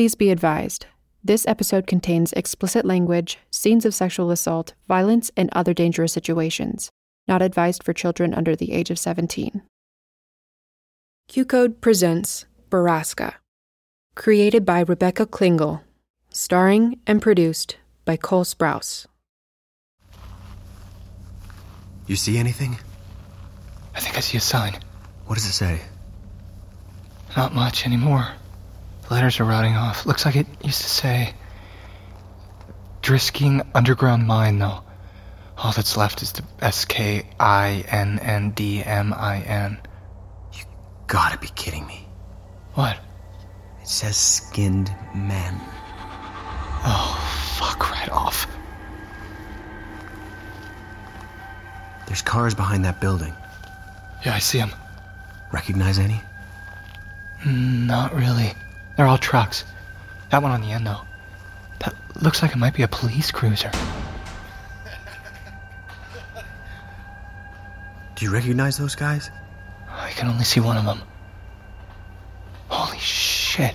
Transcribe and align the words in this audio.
Please 0.00 0.14
be 0.14 0.30
advised 0.30 0.86
this 1.22 1.46
episode 1.46 1.86
contains 1.86 2.32
explicit 2.32 2.86
language, 2.86 3.38
scenes 3.50 3.84
of 3.84 3.92
sexual 3.94 4.30
assault, 4.30 4.72
violence, 4.88 5.30
and 5.36 5.50
other 5.52 5.74
dangerous 5.74 6.10
situations. 6.10 6.90
Not 7.28 7.42
advised 7.42 7.82
for 7.82 7.92
children 7.92 8.32
under 8.32 8.56
the 8.56 8.72
age 8.72 8.88
of 8.88 8.98
17. 8.98 9.60
Q 11.28 11.44
Code 11.44 11.82
presents 11.82 12.46
Borrasca. 12.70 13.34
Created 14.14 14.64
by 14.64 14.80
Rebecca 14.80 15.26
Klingel. 15.26 15.82
Starring 16.30 16.98
and 17.06 17.20
produced 17.20 17.76
by 18.06 18.16
Cole 18.16 18.44
Sprouse. 18.44 19.06
You 22.06 22.16
see 22.16 22.38
anything? 22.38 22.78
I 23.94 24.00
think 24.00 24.16
I 24.16 24.20
see 24.20 24.38
a 24.38 24.40
sign. 24.40 24.80
What 25.26 25.34
does 25.34 25.44
it 25.44 25.52
say? 25.52 25.82
Not 27.36 27.52
much 27.52 27.84
anymore. 27.84 28.32
Letters 29.10 29.40
are 29.40 29.44
rotting 29.44 29.74
off. 29.74 30.06
Looks 30.06 30.24
like 30.24 30.36
it 30.36 30.46
used 30.62 30.82
to 30.82 30.88
say. 30.88 31.34
Drisking 33.02 33.66
Underground 33.74 34.26
Mine, 34.26 34.58
though. 34.60 34.82
All 35.58 35.72
that's 35.72 35.96
left 35.96 36.22
is 36.22 36.32
the 36.32 36.44
S 36.60 36.84
K 36.84 37.26
I 37.38 37.84
N 37.88 38.18
N 38.20 38.52
D 38.52 38.82
M 38.82 39.12
I 39.12 39.40
N. 39.40 39.78
You 40.54 40.64
gotta 41.06 41.38
be 41.38 41.48
kidding 41.48 41.86
me. 41.86 42.06
What? 42.74 42.96
It 43.82 43.88
says 43.88 44.16
skinned 44.16 44.94
men. 45.14 45.60
Oh, 46.82 47.56
fuck 47.58 47.90
right 47.90 48.08
off. 48.10 48.46
There's 52.06 52.22
cars 52.22 52.54
behind 52.54 52.84
that 52.84 53.00
building. 53.00 53.34
Yeah, 54.24 54.34
I 54.34 54.38
see 54.38 54.58
them. 54.58 54.70
Recognize 55.52 55.98
any? 55.98 56.20
Not 57.44 58.14
really. 58.14 58.52
They're 59.00 59.08
all 59.08 59.16
trucks. 59.16 59.64
That 60.30 60.42
one 60.42 60.50
on 60.50 60.60
the 60.60 60.72
end, 60.72 60.86
though. 60.86 61.00
That 61.78 61.94
looks 62.22 62.42
like 62.42 62.52
it 62.52 62.58
might 62.58 62.74
be 62.74 62.82
a 62.82 62.88
police 62.88 63.30
cruiser. 63.30 63.70
Do 68.14 68.26
you 68.26 68.30
recognize 68.30 68.76
those 68.76 68.94
guys? 68.94 69.30
I 69.88 70.10
can 70.10 70.28
only 70.28 70.44
see 70.44 70.60
one 70.60 70.76
of 70.76 70.84
them. 70.84 71.00
Holy 72.68 72.98
shit. 72.98 73.74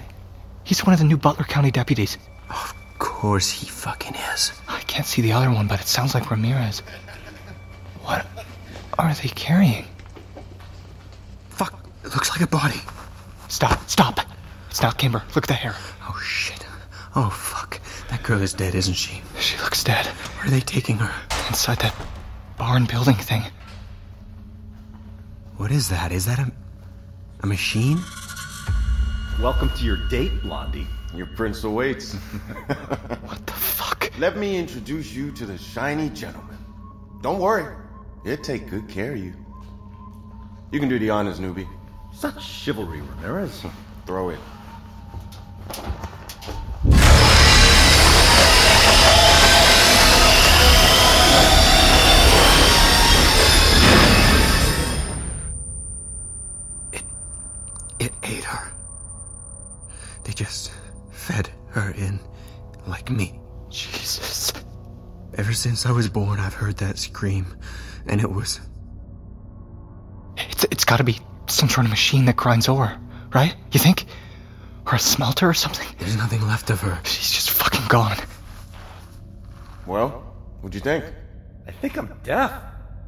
He's 0.64 0.86
one 0.86 0.94
of 0.94 1.00
the 1.00 1.06
new 1.06 1.18
Butler 1.18 1.46
County 1.46 1.72
deputies. 1.72 2.20
Of 2.52 2.76
course 3.00 3.50
he 3.50 3.66
fucking 3.66 4.14
is. 4.14 4.52
I 4.68 4.82
can't 4.82 5.08
see 5.08 5.24
the 5.24 5.32
other 5.32 5.50
one, 5.50 5.68
but 5.68 5.82
it 5.82 5.88
sounds 5.88 6.14
like 6.14 6.30
Ramirez. 6.30 6.84
What 8.04 8.28
are 9.00 9.12
they 9.16 9.30
carrying? 9.30 9.88
Fuck, 11.50 11.84
it 12.04 12.14
looks 12.14 12.30
like 12.30 12.42
a 12.42 12.48
body. 12.48 12.80
Stop, 13.48 13.90
stop. 13.90 14.20
It's 14.76 14.82
not 14.82 14.98
Kimber. 14.98 15.24
Look 15.34 15.46
at 15.46 15.48
the 15.48 15.54
hair. 15.54 15.74
Oh 16.02 16.20
shit. 16.22 16.68
Oh 17.16 17.30
fuck. 17.30 17.80
That 18.10 18.22
girl 18.24 18.42
is 18.42 18.52
dead, 18.52 18.76
isn't 18.76 18.96
she? 18.96 19.22
She 19.40 19.58
looks 19.60 19.86
dead. 19.86 20.06
Where 20.06 20.48
are 20.48 20.50
they 20.50 20.60
taking 20.60 20.98
her? 20.98 21.14
Inside 21.48 21.80
that 21.80 21.96
barn 22.58 22.84
building 22.84 23.16
thing. 23.16 23.44
What 25.56 25.72
is 25.72 25.88
that? 25.88 26.12
Is 26.12 26.26
that 26.26 26.40
a. 26.40 26.52
a 27.40 27.48
machine? 27.48 28.00
Welcome 29.42 29.70
to 29.78 29.86
your 29.86 29.96
date, 30.10 30.42
Blondie. 30.42 30.90
Your 31.14 31.28
prince 31.28 31.64
awaits. 31.64 32.14
What 32.68 33.48
the 33.48 33.54
fuck? 33.54 34.12
Let 34.20 34.36
me 34.36 34.58
introduce 34.58 35.14
you 35.14 35.32
to 35.32 35.46
the 35.46 35.58
shiny 35.58 36.10
gentleman. 36.10 36.58
Don't 37.22 37.40
worry, 37.40 37.74
he'll 38.26 38.36
take 38.36 38.70
good 38.70 38.90
care 38.90 39.14
of 39.14 39.20
you. 39.20 39.36
You 40.74 40.82
can 40.82 40.90
do 40.90 41.00
the 41.00 41.12
honors, 41.12 41.40
newbie. 41.40 41.66
Such 42.14 42.44
chivalry, 42.44 43.00
Ramirez. 43.00 43.64
Throw 44.06 44.32
it. 44.32 44.34
It 44.36 44.65
like 63.10 63.18
meat. 63.18 63.34
Jesus. 63.70 64.52
Ever 65.38 65.54
since 65.54 65.86
I 65.86 65.92
was 65.92 66.08
born, 66.08 66.40
I've 66.40 66.54
heard 66.54 66.78
that 66.78 66.98
scream, 66.98 67.46
and 68.08 68.22
it 68.22 68.32
was. 68.32 68.62
It's, 70.38 70.64
it's 70.66 70.86
gotta 70.86 71.04
be 71.04 71.20
some 71.48 71.70
sort 71.70 71.86
of 71.86 71.90
machine 71.90 72.26
that 72.26 72.36
grinds 72.36 72.68
ore, 72.68 72.96
right? 73.34 73.56
You 73.72 73.80
think? 73.80 74.06
Or 74.88 74.96
a 74.96 75.00
smelter 75.00 75.48
or 75.48 75.54
something? 75.54 75.88
There's 76.00 76.18
nothing 76.18 76.42
left 76.48 76.70
of 76.70 76.80
her. 76.82 77.00
She's 77.04 77.32
just 77.32 77.50
fucking 77.52 77.88
gone. 77.90 78.18
Well, 79.86 80.10
what'd 80.62 80.76
you 80.76 80.82
think? 80.82 81.06
I 81.68 81.72
think 81.72 81.98
I'm 81.98 82.12
deaf. 82.24 82.52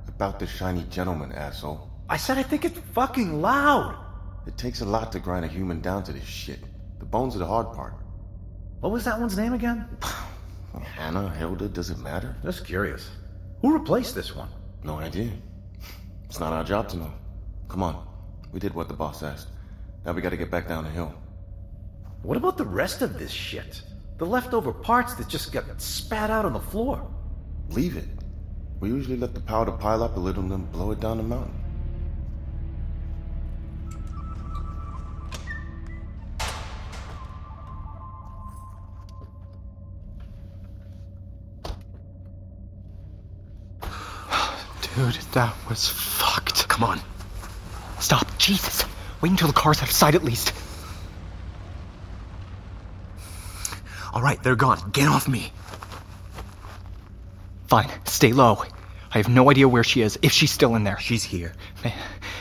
About 0.08 0.40
the 0.40 0.48
shiny 0.48 0.84
gentleman, 0.90 1.32
asshole. 1.32 1.90
I 2.10 2.18
said 2.18 2.38
I 2.38 2.44
think 2.44 2.66
it's 2.66 2.80
fucking 2.94 3.42
loud. 3.42 3.96
It 4.48 4.58
takes 4.58 4.82
a 4.82 4.86
lot 4.86 5.12
to 5.12 5.20
grind 5.20 5.46
a 5.46 5.48
human 5.48 5.82
down 5.82 6.04
to 6.04 6.14
this 6.14 6.24
shit. 6.24 6.60
The 7.00 7.06
bones 7.06 7.36
are 7.36 7.40
the 7.40 7.46
hard 7.46 7.74
part. 7.74 7.94
What 8.80 8.92
was 8.92 9.06
that 9.06 9.20
one's 9.20 9.38
name 9.38 9.54
again? 9.54 9.88
Hannah, 10.96 11.30
Hilda, 11.30 11.68
does 11.68 11.90
it 11.90 11.98
matter? 12.00 12.36
Just 12.44 12.66
curious. 12.66 13.10
Who 13.62 13.74
replaced 13.74 14.14
this 14.14 14.36
one? 14.36 14.50
No 14.84 15.00
idea. 15.00 15.32
It's 16.26 16.40
not 16.40 16.54
our 16.54 16.64
job 16.64 16.88
to 16.90 16.98
know. 16.98 17.12
Come 17.68 17.82
on. 17.82 18.08
We 18.52 18.60
did 18.60 18.74
what 18.74 18.88
the 18.88 18.94
boss 18.94 19.24
asked. 19.24 19.50
Now 20.06 20.12
we 20.14 20.22
gotta 20.22 20.38
get 20.38 20.52
back 20.52 20.68
down 20.68 20.84
the 20.84 20.90
hill. 20.92 21.14
What 22.22 22.38
about 22.38 22.58
the 22.58 22.66
rest 22.66 23.02
of 23.02 23.18
this 23.18 23.32
shit? 23.32 23.82
The 24.18 24.26
leftover 24.26 24.72
parts 24.72 25.14
that 25.16 25.28
just 25.28 25.52
got 25.52 25.66
spat 25.80 26.30
out 26.30 26.46
on 26.46 26.54
the 26.54 26.60
floor. 26.60 27.10
Leave 27.70 27.98
it. 27.98 28.08
We 28.80 28.90
usually 28.90 29.18
let 29.18 29.34
the 29.34 29.40
powder 29.40 29.72
pile 29.72 30.04
up 30.04 30.18
a 30.18 30.20
little 30.20 30.44
and 30.44 30.52
then 30.52 30.66
blow 30.66 30.92
it 30.92 31.00
down 31.00 31.18
the 31.18 31.24
mountain. 31.24 31.54
Dude, 44.98 45.14
that 45.34 45.56
was 45.70 45.88
fucked. 45.88 46.68
Come 46.68 46.84
on. 46.84 47.00
Stop. 48.00 48.36
Jesus. 48.40 48.84
Wait 49.22 49.30
until 49.30 49.48
the 49.48 49.54
car's 49.54 49.78
out 49.78 49.90
of 49.90 49.92
sight 49.92 50.16
at 50.16 50.24
least. 50.24 50.54
All 54.12 54.24
right, 54.24 54.42
they're 54.42 54.56
gone. 54.56 54.90
Get 54.92 55.08
off 55.08 55.28
me. 55.28 55.54
Fine. 57.68 57.92
Stay 58.06 58.34
low. 58.34 58.64
I 59.14 59.18
have 59.18 59.30
no 59.30 59.52
idea 59.52 59.70
where 59.70 59.84
she 59.84 60.02
is, 60.02 60.18
if 60.24 60.32
she's 60.32 60.50
still 60.50 60.76
in 60.76 60.84
there. 60.84 60.98
She's 60.98 61.24
here. 61.24 61.54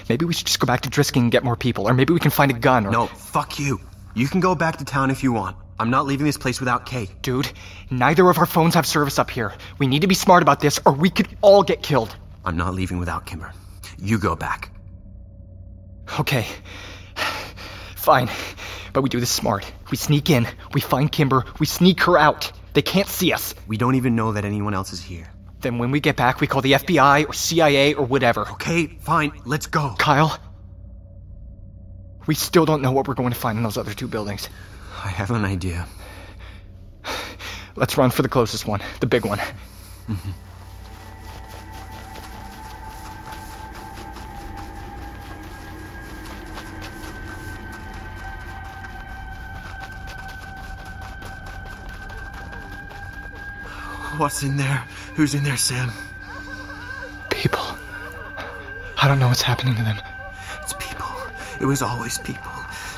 Maybe 0.08 0.24
we 0.24 0.32
should 0.32 0.46
just 0.46 0.58
go 0.58 0.66
back 0.66 0.80
to 0.80 0.88
Drisking 0.88 1.22
and 1.24 1.30
get 1.30 1.44
more 1.44 1.56
people, 1.56 1.86
or 1.86 1.92
maybe 1.92 2.14
we 2.14 2.20
can 2.20 2.30
find 2.30 2.50
a 2.50 2.54
gun, 2.54 2.86
or. 2.86 2.90
No, 2.90 3.06
fuck 3.06 3.58
you. 3.58 3.82
You 4.14 4.28
can 4.28 4.40
go 4.40 4.54
back 4.54 4.78
to 4.78 4.86
town 4.86 5.10
if 5.10 5.22
you 5.22 5.30
want. 5.30 5.58
I'm 5.78 5.90
not 5.90 6.06
leaving 6.06 6.24
this 6.24 6.38
place 6.38 6.58
without 6.58 6.86
Kate. 6.86 7.10
Dude, 7.20 7.52
neither 7.90 8.26
of 8.30 8.38
our 8.38 8.46
phones 8.46 8.76
have 8.76 8.86
service 8.86 9.18
up 9.18 9.28
here. 9.28 9.52
We 9.78 9.86
need 9.86 10.00
to 10.00 10.06
be 10.06 10.14
smart 10.14 10.42
about 10.42 10.60
this, 10.60 10.80
or 10.86 10.92
we 10.92 11.10
could 11.10 11.28
all 11.42 11.62
get 11.62 11.82
killed. 11.82 12.16
I'm 12.46 12.56
not 12.56 12.74
leaving 12.74 12.98
without 12.98 13.26
Kimber. 13.26 13.52
You 13.98 14.18
go 14.18 14.36
back. 14.36 14.70
Okay. 16.20 16.46
Fine. 17.96 18.30
But 18.92 19.02
we 19.02 19.08
do 19.08 19.18
this 19.18 19.30
smart. 19.30 19.70
We 19.90 19.96
sneak 19.96 20.30
in, 20.30 20.46
we 20.72 20.80
find 20.80 21.10
Kimber, 21.10 21.44
we 21.58 21.66
sneak 21.66 22.00
her 22.04 22.16
out. 22.16 22.52
They 22.72 22.82
can't 22.82 23.08
see 23.08 23.32
us. 23.32 23.54
We 23.66 23.76
don't 23.76 23.96
even 23.96 24.14
know 24.14 24.32
that 24.32 24.44
anyone 24.44 24.74
else 24.74 24.92
is 24.92 25.02
here. 25.02 25.28
Then 25.60 25.78
when 25.78 25.90
we 25.90 25.98
get 25.98 26.16
back, 26.16 26.40
we 26.40 26.46
call 26.46 26.62
the 26.62 26.72
FBI 26.72 27.28
or 27.28 27.32
CIA 27.32 27.94
or 27.94 28.06
whatever. 28.06 28.48
Okay, 28.52 28.86
fine, 28.86 29.32
let's 29.44 29.66
go. 29.66 29.94
Kyle, 29.98 30.38
we 32.26 32.36
still 32.36 32.64
don't 32.64 32.80
know 32.80 32.92
what 32.92 33.08
we're 33.08 33.14
going 33.14 33.32
to 33.32 33.38
find 33.38 33.58
in 33.58 33.64
those 33.64 33.76
other 33.76 33.92
two 33.92 34.06
buildings. 34.06 34.48
I 35.04 35.08
have 35.08 35.32
an 35.32 35.44
idea. 35.44 35.86
Let's 37.74 37.98
run 37.98 38.10
for 38.10 38.22
the 38.22 38.28
closest 38.28 38.66
one, 38.66 38.80
the 39.00 39.06
big 39.06 39.26
one. 39.26 39.38
Mm-hmm. 39.38 40.30
What's 54.18 54.42
in 54.42 54.56
there? 54.56 54.82
Who's 55.14 55.34
in 55.34 55.44
there, 55.44 55.56
Sam? 55.58 55.90
People. 57.30 57.60
I 59.00 59.06
don't 59.06 59.18
know 59.18 59.28
what's 59.28 59.42
happening 59.42 59.74
to 59.74 59.82
them. 59.82 59.96
It's 60.62 60.72
people. 60.72 61.06
It 61.60 61.66
was 61.66 61.82
always 61.82 62.18
people. 62.18 62.50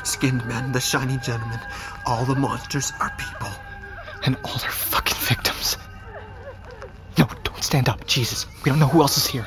Skinned 0.04 0.46
men, 0.46 0.70
the 0.72 0.80
shiny 0.80 1.16
gentlemen. 1.18 1.58
All 2.06 2.24
the 2.24 2.36
monsters 2.36 2.92
are 3.00 3.12
people. 3.18 3.50
And 4.24 4.36
all 4.44 4.56
their 4.58 4.70
fucking 4.70 5.16
victims. 5.18 5.76
No, 7.18 7.28
don't 7.42 7.64
stand 7.64 7.88
up. 7.88 8.06
Jesus. 8.06 8.46
We 8.64 8.70
don't 8.70 8.78
know 8.78 8.86
who 8.86 9.00
else 9.00 9.16
is 9.16 9.26
here. 9.26 9.46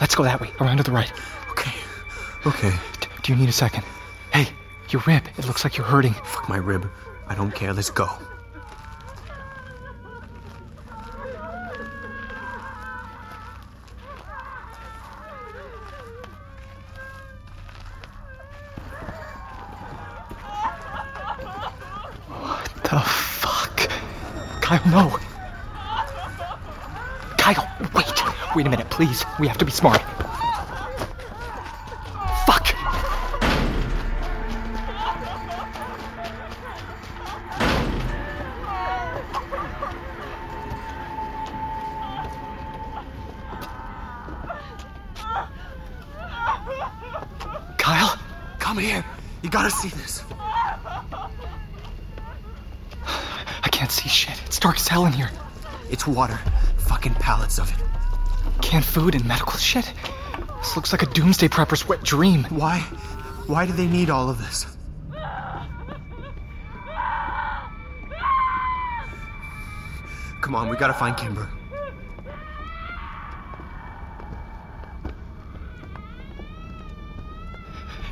Let's 0.00 0.14
go 0.14 0.24
that 0.24 0.40
way, 0.40 0.50
around 0.60 0.76
to 0.76 0.82
the 0.82 0.92
right. 0.92 1.12
Okay. 1.50 1.72
Okay. 2.46 2.70
D- 3.00 3.08
do 3.22 3.32
you 3.32 3.38
need 3.38 3.48
a 3.48 3.52
second? 3.52 3.82
Hey, 4.32 4.48
your 4.90 5.02
rib. 5.06 5.22
It 5.38 5.46
looks 5.46 5.64
like 5.64 5.76
you're 5.78 5.86
hurting. 5.86 6.12
Fuck 6.12 6.48
my 6.48 6.58
rib. 6.58 6.88
I 7.28 7.34
don't 7.34 7.52
care. 7.54 7.72
Let's 7.72 7.90
go. 7.90 8.08
The 22.92 23.00
fuck? 23.00 23.88
Kyle, 24.60 24.82
no. 24.90 25.18
Kyle, 27.38 27.66
wait. 27.94 28.22
Wait 28.54 28.66
a 28.66 28.68
minute, 28.68 28.90
please. 29.12 29.24
We 29.38 29.48
have 29.48 29.58
to 29.58 29.64
be 29.64 29.72
smart. 29.72 30.02
Food 58.92 59.14
and 59.14 59.24
medical 59.24 59.56
shit. 59.58 59.90
This 60.58 60.76
looks 60.76 60.92
like 60.92 61.02
a 61.02 61.06
doomsday 61.06 61.48
prepper's 61.48 61.88
wet 61.88 62.02
dream. 62.02 62.44
Why? 62.50 62.80
Why 63.46 63.64
do 63.64 63.72
they 63.72 63.86
need 63.86 64.10
all 64.10 64.28
of 64.28 64.36
this? 64.36 64.66
Come 70.42 70.54
on, 70.54 70.68
we 70.68 70.76
gotta 70.76 70.92
find 70.92 71.16
Kimber. 71.16 71.48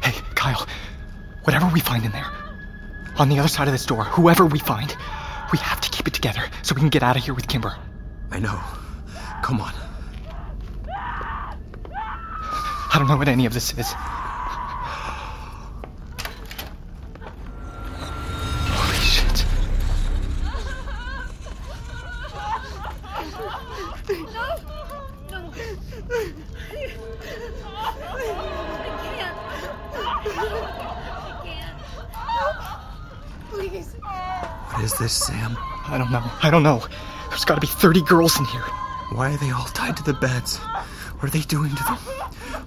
Hey, 0.02 0.14
Kyle, 0.34 0.66
whatever 1.44 1.68
we 1.74 1.80
find 1.80 2.06
in 2.06 2.12
there, 2.12 2.30
on 3.18 3.28
the 3.28 3.38
other 3.38 3.48
side 3.48 3.68
of 3.68 3.72
this 3.72 3.84
door, 3.84 4.04
whoever 4.04 4.46
we 4.46 4.58
find, 4.58 4.96
we 5.52 5.58
have 5.58 5.82
to 5.82 5.90
keep 5.90 6.06
it 6.06 6.14
together 6.14 6.42
so 6.62 6.74
we 6.74 6.80
can 6.80 6.88
get 6.88 7.02
out 7.02 7.18
of 7.18 7.22
here 7.22 7.34
with 7.34 7.48
Kimber. 7.48 7.76
I 8.30 8.38
know. 8.38 8.58
Come 9.42 9.60
on. 9.60 9.74
I 12.89 12.89
don't 13.00 13.08
know 13.08 13.16
what 13.16 13.28
any 13.28 13.46
of 13.46 13.54
this 13.54 13.72
is. 13.78 13.94
Holy 18.76 18.96
shit. 19.00 19.40
What 34.68 34.84
is 34.84 34.92
this, 34.98 35.14
Sam? 35.14 35.56
I 35.86 35.96
don't 35.96 36.12
know. 36.12 36.22
I 36.42 36.50
don't 36.50 36.62
know. 36.62 36.86
There's 37.30 37.46
gotta 37.46 37.62
be 37.62 37.66
30 37.66 38.02
girls 38.02 38.38
in 38.38 38.44
here. 38.44 38.60
Why 39.14 39.32
are 39.32 39.38
they 39.38 39.50
all 39.52 39.64
tied 39.64 39.96
to 39.96 40.02
the 40.02 40.12
beds? 40.12 40.58
What 40.58 41.28
are 41.28 41.30
they 41.30 41.40
doing 41.40 41.74
to 41.74 41.84
them? 41.84 42.19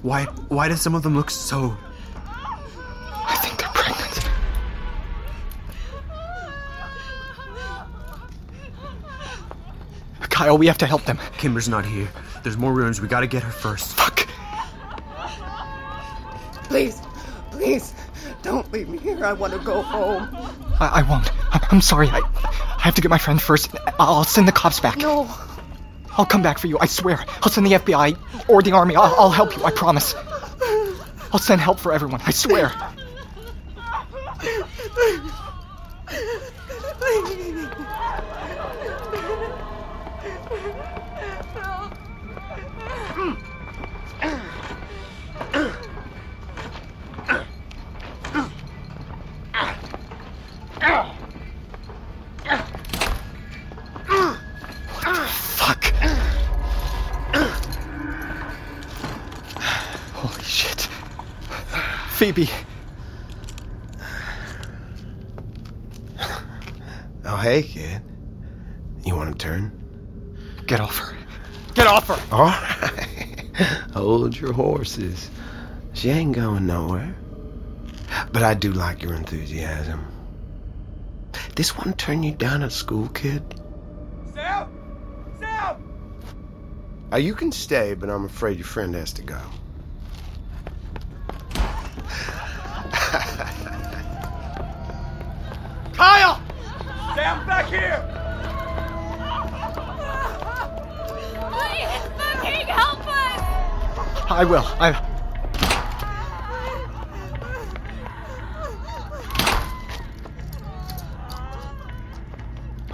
Why 0.04 0.26
why 0.50 0.68
do 0.68 0.76
some 0.76 0.96
of 0.96 1.02
them 1.02 1.16
look 1.16 1.32
so 1.32 1.76
I 3.26 3.38
think 3.42 3.58
they're 3.58 3.70
pregnant. 3.70 4.30
Kyle, 10.30 10.58
we 10.58 10.68
have 10.68 10.78
to 10.80 10.86
help 10.86 11.06
them. 11.06 11.18
Kimber's 11.38 11.70
not 11.70 11.86
here. 11.86 12.10
There's 12.44 12.58
more 12.58 12.74
rooms. 12.74 13.00
We 13.00 13.08
gotta 13.08 13.28
get 13.28 13.44
her 13.44 13.52
first. 13.52 13.94
Fuck. 13.94 14.28
Please. 16.66 17.02
Please. 17.52 17.94
Don't 18.42 18.70
leave 18.74 18.90
me 18.90 18.98
here. 18.98 19.24
I 19.24 19.32
want 19.32 19.54
to 19.54 19.60
go 19.60 19.82
home. 19.82 20.28
I, 20.82 21.00
I 21.00 21.02
won't. 21.10 21.32
I, 21.54 21.66
I'm 21.72 21.80
sorry. 21.80 22.10
I, 22.10 22.20
I 22.20 22.82
have 22.82 22.96
to 22.96 23.02
get 23.02 23.10
my 23.10 23.18
friend 23.18 23.42
first. 23.42 23.74
I'll, 24.00 24.18
I'll 24.18 24.24
send 24.26 24.50
the 24.50 24.52
cops 24.52 24.82
back. 24.82 24.98
No. 24.98 25.30
I'll 26.18 26.26
come 26.26 26.42
back 26.42 26.60
for 26.60 26.68
you. 26.68 26.78
I 26.80 26.86
swear. 26.86 27.24
I'll 27.42 27.50
send 27.50 27.66
the 27.66 27.72
FBI 27.72 28.18
or 28.48 28.62
the 28.62 28.72
army. 28.72 28.96
I'll, 28.96 29.16
I'll 29.18 29.32
help 29.32 29.56
you. 29.56 29.64
I 29.64 29.72
promise. 29.72 30.14
I'll 31.32 31.40
send 31.40 31.62
help 31.62 31.80
for 31.80 31.92
everyone. 31.92 32.22
I 32.26 32.32
swear. 32.32 32.72
Fuck. 55.56 55.94
Phoebe. 62.24 62.50
Oh, 67.26 67.36
hey, 67.36 67.64
kid. 67.64 68.02
You 69.06 69.18
want 69.18 69.38
to 69.38 69.46
turn? 69.46 69.72
Get 70.66 70.80
off 70.80 70.98
her. 71.00 71.18
Get 71.74 71.88
off 71.88 72.08
her! 72.08 72.20
All 72.34 72.46
right. 72.46 73.46
Hold 73.94 74.40
your 74.40 74.54
horses. 74.54 75.30
She 75.92 76.12
ain't 76.12 76.34
going 76.34 76.66
nowhere. 76.66 77.14
But 78.32 78.44
I 78.44 78.54
do 78.54 78.72
like 78.72 79.04
your 79.04 79.16
enthusiasm. 79.16 80.06
This 81.58 81.78
one 81.78 81.94
turn 81.94 82.24
you 82.24 82.32
down 82.32 82.64
at 82.64 82.72
school, 82.72 83.10
kid? 83.10 83.44
Sam! 84.34 84.70
Sam! 85.40 87.10
Uh, 87.12 87.18
you 87.18 87.34
can 87.34 87.52
stay, 87.52 87.94
but 87.94 88.10
I'm 88.10 88.24
afraid 88.24 88.58
your 88.58 88.66
friend 88.66 88.96
has 88.96 89.12
to 89.14 89.24
go. 89.24 89.42
I 104.34 104.44
will. 104.46 104.66
I. 104.80 105.10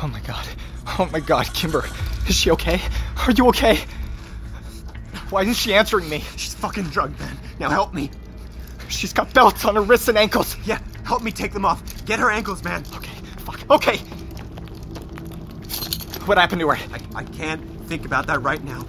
Oh 0.01 0.07
my 0.07 0.19
god. 0.21 0.47
Oh 0.97 1.09
my 1.11 1.19
god, 1.19 1.53
Kimber. 1.53 1.85
Is 2.27 2.35
she 2.35 2.51
okay? 2.51 2.81
Are 3.25 3.31
you 3.31 3.47
okay? 3.49 3.79
Why 5.29 5.41
isn't 5.41 5.55
she 5.55 5.73
answering 5.73 6.09
me? 6.09 6.23
She's 6.35 6.53
fucking 6.53 6.85
drugged, 6.85 7.19
man. 7.19 7.37
Now 7.59 7.69
help 7.69 7.93
me. 7.93 8.11
She's 8.87 9.13
got 9.13 9.33
belts 9.33 9.65
on 9.65 9.75
her 9.75 9.81
wrists 9.81 10.07
and 10.07 10.17
ankles. 10.17 10.57
Yeah, 10.65 10.79
Help 11.09 11.23
me 11.23 11.31
take 11.31 11.53
them 11.53 11.65
off. 11.65 12.05
Get 12.05 12.19
her 12.19 12.29
ankles, 12.29 12.63
man. 12.63 12.83
Okay, 12.93 13.09
fuck. 13.39 13.67
Okay. 13.71 13.97
What 16.27 16.37
happened 16.37 16.61
to 16.61 16.69
her? 16.69 16.75
I, 16.75 16.99
I 17.15 17.23
can't 17.23 17.63
think 17.87 18.05
about 18.05 18.27
that 18.27 18.43
right 18.43 18.63
now. 18.63 18.85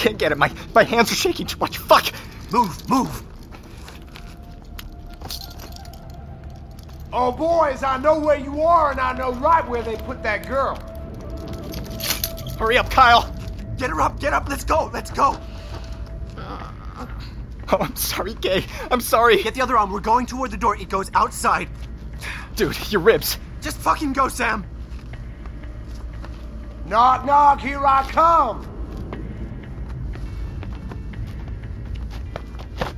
I 0.00 0.02
can't 0.02 0.18
get 0.18 0.32
it. 0.32 0.38
My 0.38 0.50
my 0.74 0.82
hands 0.82 1.12
are 1.12 1.14
shaking 1.14 1.46
too 1.46 1.58
much. 1.58 1.76
Fuck. 1.76 2.06
Move, 2.50 2.88
move. 2.88 3.22
Oh, 7.12 7.30
boys, 7.32 7.82
I 7.82 7.98
know 7.98 8.18
where 8.18 8.38
you 8.38 8.62
are, 8.62 8.92
and 8.92 8.98
I 9.00 9.12
know 9.12 9.32
right 9.34 9.68
where 9.68 9.82
they 9.82 9.96
put 9.96 10.22
that 10.22 10.48
girl. 10.48 10.76
Hurry 12.58 12.78
up, 12.78 12.90
Kyle. 12.90 13.30
Get 13.76 13.90
her 13.90 14.00
up, 14.00 14.18
get 14.18 14.32
up. 14.32 14.48
Let's 14.48 14.64
go, 14.64 14.90
let's 14.94 15.10
go. 15.10 15.36
Uh, 16.38 16.72
oh, 17.70 17.78
I'm 17.78 17.94
sorry, 17.94 18.32
Gay. 18.34 18.64
I'm 18.90 19.02
sorry. 19.02 19.42
Get 19.42 19.54
the 19.54 19.60
other 19.60 19.76
arm. 19.76 19.92
We're 19.92 20.00
going 20.00 20.24
toward 20.24 20.50
the 20.50 20.56
door. 20.56 20.76
It 20.76 20.88
goes 20.88 21.10
outside. 21.12 21.68
Dude, 22.56 22.90
your 22.90 23.02
ribs. 23.02 23.38
Just 23.60 23.76
fucking 23.76 24.14
go, 24.14 24.28
Sam. 24.28 24.64
Knock, 26.86 27.26
knock, 27.26 27.60
here 27.60 27.84
I 27.84 28.08
come. 28.10 28.69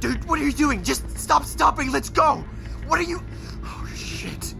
Dude, 0.02 0.24
what 0.24 0.40
are 0.40 0.42
you 0.42 0.50
doing? 0.50 0.82
Just 0.82 1.16
stop 1.16 1.44
stopping. 1.44 1.92
Let's 1.92 2.10
go. 2.10 2.44
What 2.88 2.98
are 2.98 3.04
you. 3.04 3.22
Oh, 3.64 3.88
shit. 3.94 4.54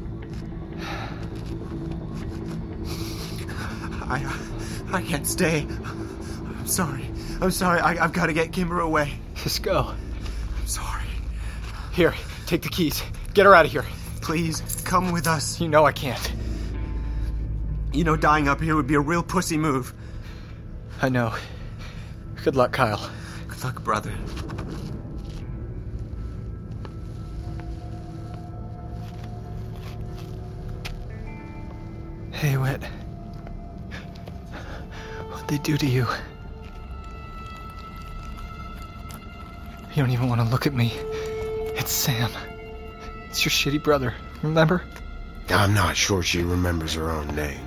I. 4.08 4.25
Uh, 4.25 4.96
I 4.96 5.02
can't 5.02 5.26
stay. 5.26 5.66
I'm 5.68 6.66
sorry. 6.66 7.11
I'm 7.40 7.50
sorry. 7.50 7.80
I, 7.80 8.04
I've 8.04 8.12
got 8.12 8.26
to 8.26 8.32
get 8.32 8.52
Kimber 8.52 8.78
away. 8.78 9.14
Just 9.34 9.64
go. 9.64 9.92
I'm 10.61 10.66
sorry. 10.66 11.06
Here, 11.92 12.14
take 12.46 12.62
the 12.62 12.68
keys. 12.68 13.02
Get 13.34 13.44
her 13.46 13.54
out 13.54 13.66
of 13.66 13.72
here. 13.72 13.84
Please, 14.20 14.61
come 14.84 15.11
with 15.11 15.26
us. 15.26 15.61
You 15.61 15.68
know 15.68 15.84
I 15.84 15.92
can't. 15.92 16.32
You 17.92 18.04
know, 18.04 18.16
dying 18.16 18.46
up 18.46 18.61
here 18.61 18.76
would 18.76 18.87
be 18.87 18.94
a 18.94 19.00
real 19.00 19.25
pussy 19.25 19.58
move. 19.58 19.92
I 21.00 21.08
know. 21.08 21.34
Good 22.44 22.54
luck, 22.54 22.72
Kyle. 22.72 23.11
Good 23.49 23.64
luck, 23.64 23.82
brother. 23.82 24.12
Hey, 32.42 32.56
Whit. 32.56 32.82
What'd 35.30 35.46
they 35.46 35.58
do 35.58 35.78
to 35.78 35.87
you? 35.87 36.04
You 39.90 40.02
don't 40.02 40.11
even 40.11 40.28
want 40.28 40.40
to 40.40 40.49
look 40.49 40.66
at 40.66 40.75
me. 40.75 40.92
It's 41.76 41.92
Sam. 41.92 42.32
It's 43.28 43.44
your 43.44 43.50
shitty 43.50 43.80
brother, 43.84 44.12
remember? 44.42 44.82
I'm 45.50 45.72
not 45.72 45.96
sure 45.96 46.25
she 46.25 46.42
remembers 46.42 46.94
her 46.94 47.12
own 47.12 47.28
name. 47.37 47.64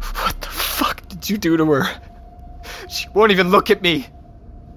What 0.00 0.40
the 0.40 0.48
fuck 0.48 1.06
did 1.06 1.30
you 1.30 1.38
do 1.38 1.56
to 1.56 1.64
her? 1.70 1.84
She 2.88 3.08
won't 3.10 3.30
even 3.30 3.50
look 3.50 3.70
at 3.70 3.82
me. 3.82 4.08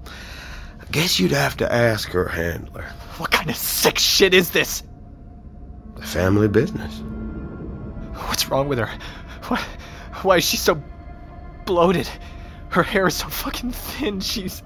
I 0.05 0.85
guess 0.91 1.19
you'd 1.19 1.31
have 1.31 1.57
to 1.57 1.73
ask 1.73 2.09
her 2.09 2.27
handler. 2.27 2.85
What 3.17 3.31
kind 3.31 3.49
of 3.49 3.55
sick 3.55 3.97
shit 3.97 4.35
is 4.35 4.51
this? 4.51 4.83
The 5.95 6.05
family 6.05 6.47
business. 6.47 7.01
What's 8.29 8.47
wrong 8.47 8.69
with 8.69 8.77
her? 8.77 8.89
Why, 9.47 9.59
why 10.21 10.37
is 10.37 10.43
she 10.43 10.55
so 10.57 10.79
bloated? 11.65 12.07
Her 12.69 12.83
hair 12.83 13.07
is 13.07 13.15
so 13.15 13.27
fucking 13.27 13.71
thin. 13.71 14.19
She's. 14.19 14.61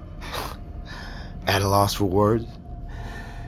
At 1.46 1.62
a 1.62 1.68
loss 1.68 1.94
for 1.94 2.04
words? 2.04 2.46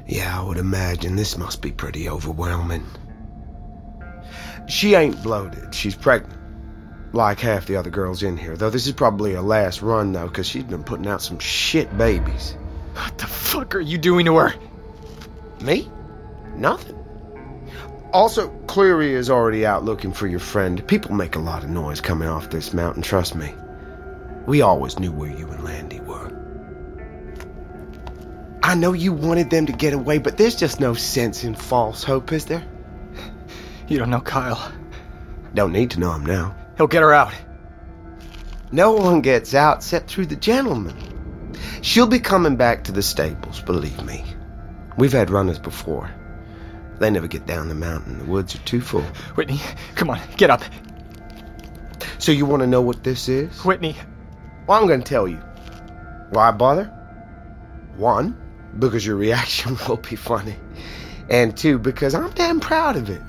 Yeah, 0.07 0.41
I 0.41 0.43
would 0.43 0.57
imagine 0.57 1.17
this 1.17 1.37
must 1.37 1.61
be 1.61 1.71
pretty 1.71 2.09
overwhelming. 2.09 2.87
She 4.67 4.95
ain't 4.95 5.23
bloated. 5.23 5.75
She's 5.75 5.95
pregnant. 5.95 6.33
Like 7.13 7.39
half 7.41 7.67
the 7.67 7.77
other 7.77 7.91
girls 7.91 8.23
in 8.23 8.39
here. 8.39 8.57
Though 8.57 8.71
this 8.71 8.87
is 8.87 8.95
probably 8.95 9.35
her 9.35 9.43
last 9.43 9.83
run, 9.83 10.13
though, 10.13 10.29
because 10.29 10.47
she's 10.47 10.65
been 10.65 10.83
putting 10.83 11.07
out 11.07 11.21
some 11.21 11.39
shit 11.39 11.97
babies. 11.99 12.57
What 12.95 13.19
the 13.19 13.27
fuck 13.27 13.75
are 13.75 13.81
you 13.81 13.99
doing 13.99 14.25
to 14.25 14.37
her? 14.37 14.55
Me? 15.61 15.91
Nothing. 16.55 17.06
Also, 18.17 18.49
Cleary 18.67 19.13
is 19.13 19.29
already 19.29 19.67
out 19.67 19.85
looking 19.85 20.11
for 20.11 20.27
your 20.27 20.41
friend. 20.41 20.89
People 20.89 21.15
make 21.15 21.37
a 21.37 21.39
lot 21.39 21.63
of 21.63 21.69
noise 21.69 22.01
coming 22.01 22.27
off 22.27 22.49
this 22.49 22.73
mountain, 22.73 23.03
trust 23.03 23.35
me. 23.35 23.53
We 24.47 24.63
always 24.63 24.99
knew 24.99 25.13
where 25.13 25.31
you 25.31 25.47
and 25.49 25.63
Landy 25.63 26.01
were. 26.01 26.33
I 28.63 28.75
know 28.75 28.95
you 28.95 29.13
wanted 29.13 29.51
them 29.51 29.67
to 29.67 29.73
get 29.75 29.93
away, 29.93 30.17
but 30.17 30.39
there's 30.39 30.57
just 30.57 30.81
no 30.81 30.95
sense 30.95 31.45
in 31.45 31.55
false 31.55 32.03
hope, 32.03 32.33
is 32.33 32.47
there? 32.47 32.65
You 33.87 33.99
don't 33.99 34.09
know 34.09 34.23
Kyle. 34.23 34.73
Don't 35.53 35.73
need 35.73 35.91
to 35.91 36.01
know 36.01 36.13
him 36.13 36.25
now. 36.25 36.57
He'll 36.79 36.87
get 36.87 37.03
her 37.03 37.13
out. 37.13 37.35
No 38.73 38.93
one 38.93 39.21
gets 39.21 39.53
out 39.53 39.81
except 39.81 40.09
through 40.09 40.27
the 40.27 40.37
gentleman. 40.37 41.53
She'll 41.83 42.07
be 42.07 42.21
coming 42.21 42.57
back 42.57 42.85
to 42.85 42.93
the 42.93 43.03
stables, 43.03 43.61
believe 43.61 44.03
me. 44.07 44.25
We've 44.97 45.13
had 45.13 45.29
runners 45.29 45.59
before. 45.59 46.11
They 46.99 47.11
never 47.11 47.27
get 47.27 47.47
down 47.47 47.69
the 47.69 47.75
mountain. 47.75 48.19
The 48.19 48.25
woods 48.25 48.55
are 48.55 48.59
too 48.59 48.81
full. 48.81 49.03
Whitney, 49.35 49.61
come 49.95 50.11
on, 50.11 50.21
get 50.37 50.51
up. 50.51 50.63
So 52.19 52.33
you 52.33 52.47
want 52.47 52.63
to 52.63 52.67
know 52.67 52.81
what 52.81 53.05
this 53.05 53.29
is? 53.29 53.65
Whitney. 53.65 53.97
Well, 54.67 54.81
I'm 54.81 54.87
going 54.87 55.03
to 55.03 55.07
tell 55.07 55.29
you. 55.29 55.37
Why 56.31 56.51
bother? 56.51 56.87
One, 57.97 58.37
because 58.79 59.05
your 59.07 59.17
reaction 59.17 59.77
will 59.89 59.97
be 59.97 60.17
funny. 60.17 60.57
And 61.29 61.57
two, 61.57 61.79
because 61.79 62.15
I'm 62.15 62.31
damn 62.31 62.61
proud 62.61 62.97
of 62.97 63.11
it. 63.11 63.21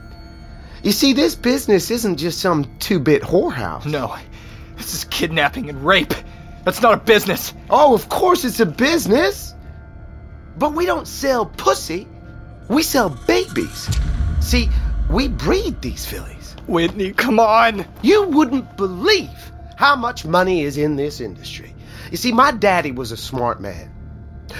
You 0.83 0.91
see, 0.91 1.13
this 1.13 1.35
business 1.35 1.91
isn't 1.91 2.17
just 2.17 2.39
some 2.39 2.65
two 2.79 2.99
bit 2.99 3.23
whorehouse. 3.23 3.85
No, 3.85 4.15
this 4.77 4.93
is 4.93 5.03
kidnapping 5.05 5.69
and 5.69 5.83
rape. 5.83 6.13
That's 6.63 6.81
not 6.81 6.93
a 6.93 6.97
business. 6.97 7.53
Oh, 7.69 7.93
of 7.93 8.09
course 8.09 8.45
it's 8.45 8.59
a 8.59 8.65
business. 8.65 9.55
But 10.57 10.73
we 10.73 10.85
don't 10.85 11.07
sell 11.07 11.45
pussy, 11.45 12.07
we 12.69 12.83
sell 12.83 13.09
babies. 13.09 13.89
See, 14.39 14.69
we 15.09 15.27
breed 15.27 15.81
these 15.81 16.05
fillies. 16.05 16.55
Whitney, 16.67 17.13
come 17.13 17.39
on. 17.39 17.85
You 18.01 18.27
wouldn't 18.27 18.75
believe 18.77 19.51
how 19.77 19.95
much 19.95 20.25
money 20.25 20.63
is 20.63 20.77
in 20.77 20.95
this 20.95 21.21
industry. 21.21 21.73
You 22.11 22.17
see, 22.17 22.31
my 22.31 22.51
daddy 22.51 22.91
was 22.91 23.11
a 23.11 23.17
smart 23.17 23.61
man. 23.61 23.93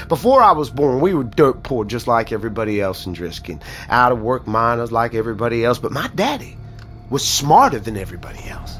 Before 0.07 0.41
I 0.41 0.51
was 0.51 0.69
born, 0.69 1.01
we 1.01 1.13
were 1.13 1.23
dirt 1.23 1.63
poor 1.63 1.85
just 1.85 2.07
like 2.07 2.31
everybody 2.31 2.81
else 2.81 3.05
in 3.05 3.13
Drisking. 3.13 3.61
Out 3.89 4.11
of 4.11 4.21
work 4.21 4.47
miners 4.47 4.91
like 4.91 5.13
everybody 5.13 5.63
else, 5.63 5.79
but 5.79 5.91
my 5.91 6.07
daddy 6.13 6.57
was 7.09 7.25
smarter 7.25 7.79
than 7.79 7.97
everybody 7.97 8.47
else. 8.49 8.77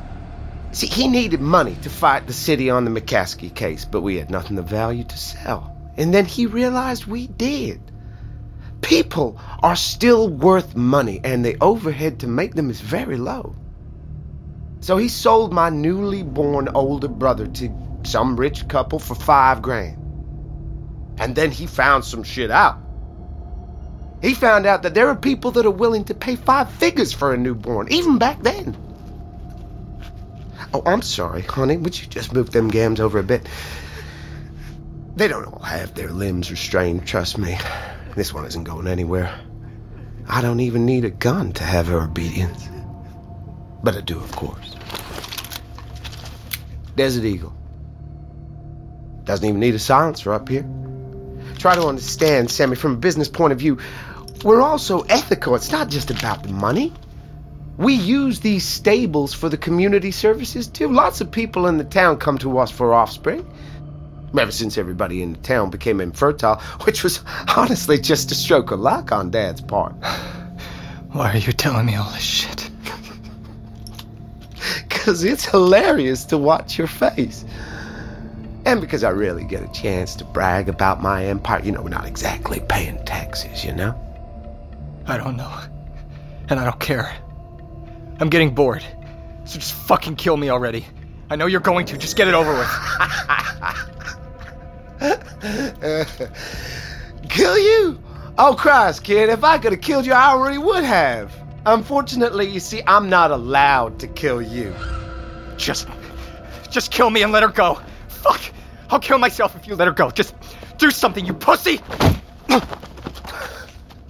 See, 0.74 0.88
he 0.88 1.08
needed 1.08 1.42
money 1.42 1.76
to 1.82 1.90
fight 1.90 2.28
the 2.28 2.34
city 2.34 2.70
on 2.70 2.86
the 2.86 2.92
McCaskey 2.92 3.54
case, 3.54 3.86
but 3.86 4.02
we 4.02 4.18
had 4.18 4.30
nothing 4.30 4.58
of 4.58 4.66
value 4.66 5.06
to 5.06 5.18
sell. 5.18 5.76
And 5.96 6.14
then 6.14 6.26
he 6.26 6.46
realized 6.46 7.06
we 7.06 7.28
did. 7.28 7.80
People 8.82 9.40
are 9.64 9.76
still 9.76 10.30
worth 10.30 10.76
money, 10.76 11.20
and 11.24 11.44
the 11.44 11.58
overhead 11.62 12.20
to 12.20 12.28
make 12.28 12.56
them 12.56 12.70
is 12.70 12.80
very 12.80 13.18
low. 13.18 13.56
So 14.80 14.98
he 14.98 15.08
sold 15.08 15.52
my 15.52 15.70
newly 15.70 16.24
born 16.24 16.70
older 16.70 17.08
brother 17.08 17.48
to 17.48 17.70
some 18.04 18.38
rich 18.38 18.68
couple 18.68 19.00
for 19.00 19.16
five 19.16 19.62
grand. 19.62 19.98
And 21.20 21.36
then 21.36 21.52
he 21.52 21.66
found 21.66 22.06
some 22.06 22.24
shit 22.24 22.52
out. 22.52 22.78
He 24.22 24.34
found 24.34 24.66
out 24.66 24.84
that 24.84 24.94
there 24.94 25.08
are 25.10 25.16
people 25.16 25.52
that 25.52 25.66
are 25.66 25.72
willing 25.72 26.06
to 26.06 26.14
pay 26.14 26.36
five 26.36 26.72
figures 26.72 27.12
for 27.12 27.34
a 27.34 27.38
newborn, 27.38 27.88
even 27.92 28.18
back 28.18 28.42
then. 28.44 28.78
Oh, 30.74 30.84
I'm 30.86 31.02
sorry, 31.02 31.42
honey. 31.42 31.78
Would 31.78 32.00
you 32.00 32.08
just 32.08 32.34
move 32.34 32.52
them 32.52 32.68
gams 32.68 33.00
over 33.00 33.20
a 33.20 33.24
bit? 33.24 33.48
They 35.16 35.28
don't 35.28 35.46
all 35.46 35.60
have 35.60 35.96
their 35.96 36.12
limbs 36.12 36.52
restrained, 36.52 37.08
trust 37.08 37.38
me. 37.38 37.58
This 38.18 38.34
one 38.34 38.46
isn't 38.48 38.64
going 38.64 38.88
anywhere. 38.88 39.32
I 40.28 40.42
don't 40.42 40.60
even 40.62 40.88
need 40.88 41.06
a 41.06 41.12
gun 41.12 41.52
to 41.52 41.64
have 41.64 41.86
her 41.86 42.02
obedience. 42.02 42.68
But 43.84 43.96
I 43.96 44.02
do, 44.02 44.18
of 44.18 44.36
course. 44.36 44.76
Desert 46.96 47.26
Eagle. 47.26 47.54
Doesn't 49.26 49.48
even 49.48 49.60
need 49.60 49.76
a 49.76 49.80
silencer 49.80 50.34
up 50.34 50.50
here. 50.50 50.68
Try 51.60 51.76
to 51.76 51.86
understand, 51.86 52.50
Sammy, 52.50 52.76
from 52.76 52.94
a 52.94 52.98
business 52.98 53.30
point 53.30 53.54
of 53.54 53.60
view, 53.60 53.78
we're 54.44 54.64
also 54.64 55.02
ethical. 55.02 55.54
It's 55.54 55.72
not 55.72 55.88
just 55.88 56.10
about 56.10 56.42
the 56.42 56.52
money. 56.52 56.94
We 57.78 57.94
use 57.94 58.40
these 58.40 58.66
stables 58.66 59.36
for 59.36 59.48
the 59.48 59.58
community 59.58 60.10
services 60.10 60.66
too. 60.66 60.92
Lots 60.92 61.22
of 61.22 61.30
people 61.30 61.68
in 61.68 61.78
the 61.78 61.84
town 61.84 62.18
come 62.18 62.40
to 62.40 62.58
us 62.58 62.72
for 62.72 62.96
offspring. 62.96 63.48
Ever 64.38 64.52
since 64.52 64.78
everybody 64.78 65.22
in 65.22 65.34
the 65.34 65.40
town 65.40 65.70
became 65.70 66.02
infertile, 66.02 66.56
which 66.84 67.04
was 67.04 67.24
honestly 67.56 68.00
just 68.00 68.32
a 68.32 68.36
stroke 68.36 68.72
of 68.72 68.80
luck 68.80 69.12
on 69.12 69.32
Dad's 69.32 69.62
part. 69.62 69.94
Why 71.12 71.34
are 71.34 71.38
you 71.38 71.54
telling 71.54 71.86
me 71.86 71.96
all 71.96 72.10
this 72.12 72.24
shit? 72.24 72.70
Because 74.90 75.24
it's 75.24 75.46
hilarious 75.46 76.26
to 76.26 76.38
watch 76.38 76.78
your 76.78 76.88
face. 76.88 77.46
And 78.66 78.82
because 78.82 79.06
I 79.06 79.12
really 79.12 79.46
get 79.46 79.64
a 79.64 79.72
chance 79.72 80.14
to 80.16 80.26
brag 80.26 80.68
about 80.68 81.02
my 81.02 81.24
empire, 81.26 81.62
you 81.64 81.72
know, 81.72 81.82
we're 81.82 81.88
not 81.88 82.06
exactly 82.06 82.60
paying 82.68 83.02
taxes, 83.06 83.64
you 83.64 83.72
know? 83.74 83.96
I 85.06 85.16
don't 85.16 85.38
know. 85.38 85.50
And 86.50 86.60
I 86.60 86.66
don't 86.66 86.80
care. 86.82 87.16
I'm 88.20 88.30
getting 88.30 88.54
bored. 88.54 88.84
So 89.46 89.60
just 89.60 89.72
fucking 89.72 90.18
kill 90.18 90.36
me 90.36 90.50
already. 90.50 90.86
I 91.30 91.38
know 91.38 91.46
you're 91.46 91.62
going 91.62 91.86
to. 91.86 91.98
Just 91.98 92.18
get 92.18 92.28
it 92.28 92.34
over 92.34 92.52
with. 92.52 92.68
Kill 97.30 97.58
you? 97.58 98.00
Oh, 98.38 98.56
Christ, 98.58 99.04
kid. 99.04 99.30
If 99.30 99.44
I 99.44 99.58
could 99.58 99.72
have 99.72 99.82
killed 99.82 100.06
you, 100.06 100.14
I 100.14 100.32
already 100.32 100.58
would 100.58 100.84
have. 100.84 101.34
Unfortunately, 101.66 102.48
you 102.48 102.60
see, 102.60 102.82
I'm 102.86 103.10
not 103.10 103.32
allowed 103.32 104.00
to 104.00 104.08
kill 104.08 104.42
you. 104.42 104.74
Just. 105.58 105.88
Just 106.70 106.92
kill 106.92 107.10
me 107.10 107.24
and 107.24 107.32
let 107.32 107.44
her 107.44 107.50
go. 107.50 107.80
Fuck! 108.08 108.42
I'll 108.90 109.00
kill 109.00 109.18
myself 109.18 109.56
if 109.56 109.68
you 109.68 109.76
let 109.76 109.88
her 109.88 109.94
go. 109.94 110.10
Just 110.10 110.36
do 110.78 110.92
something, 110.92 111.26
you 111.26 111.34
pussy! 111.34 111.80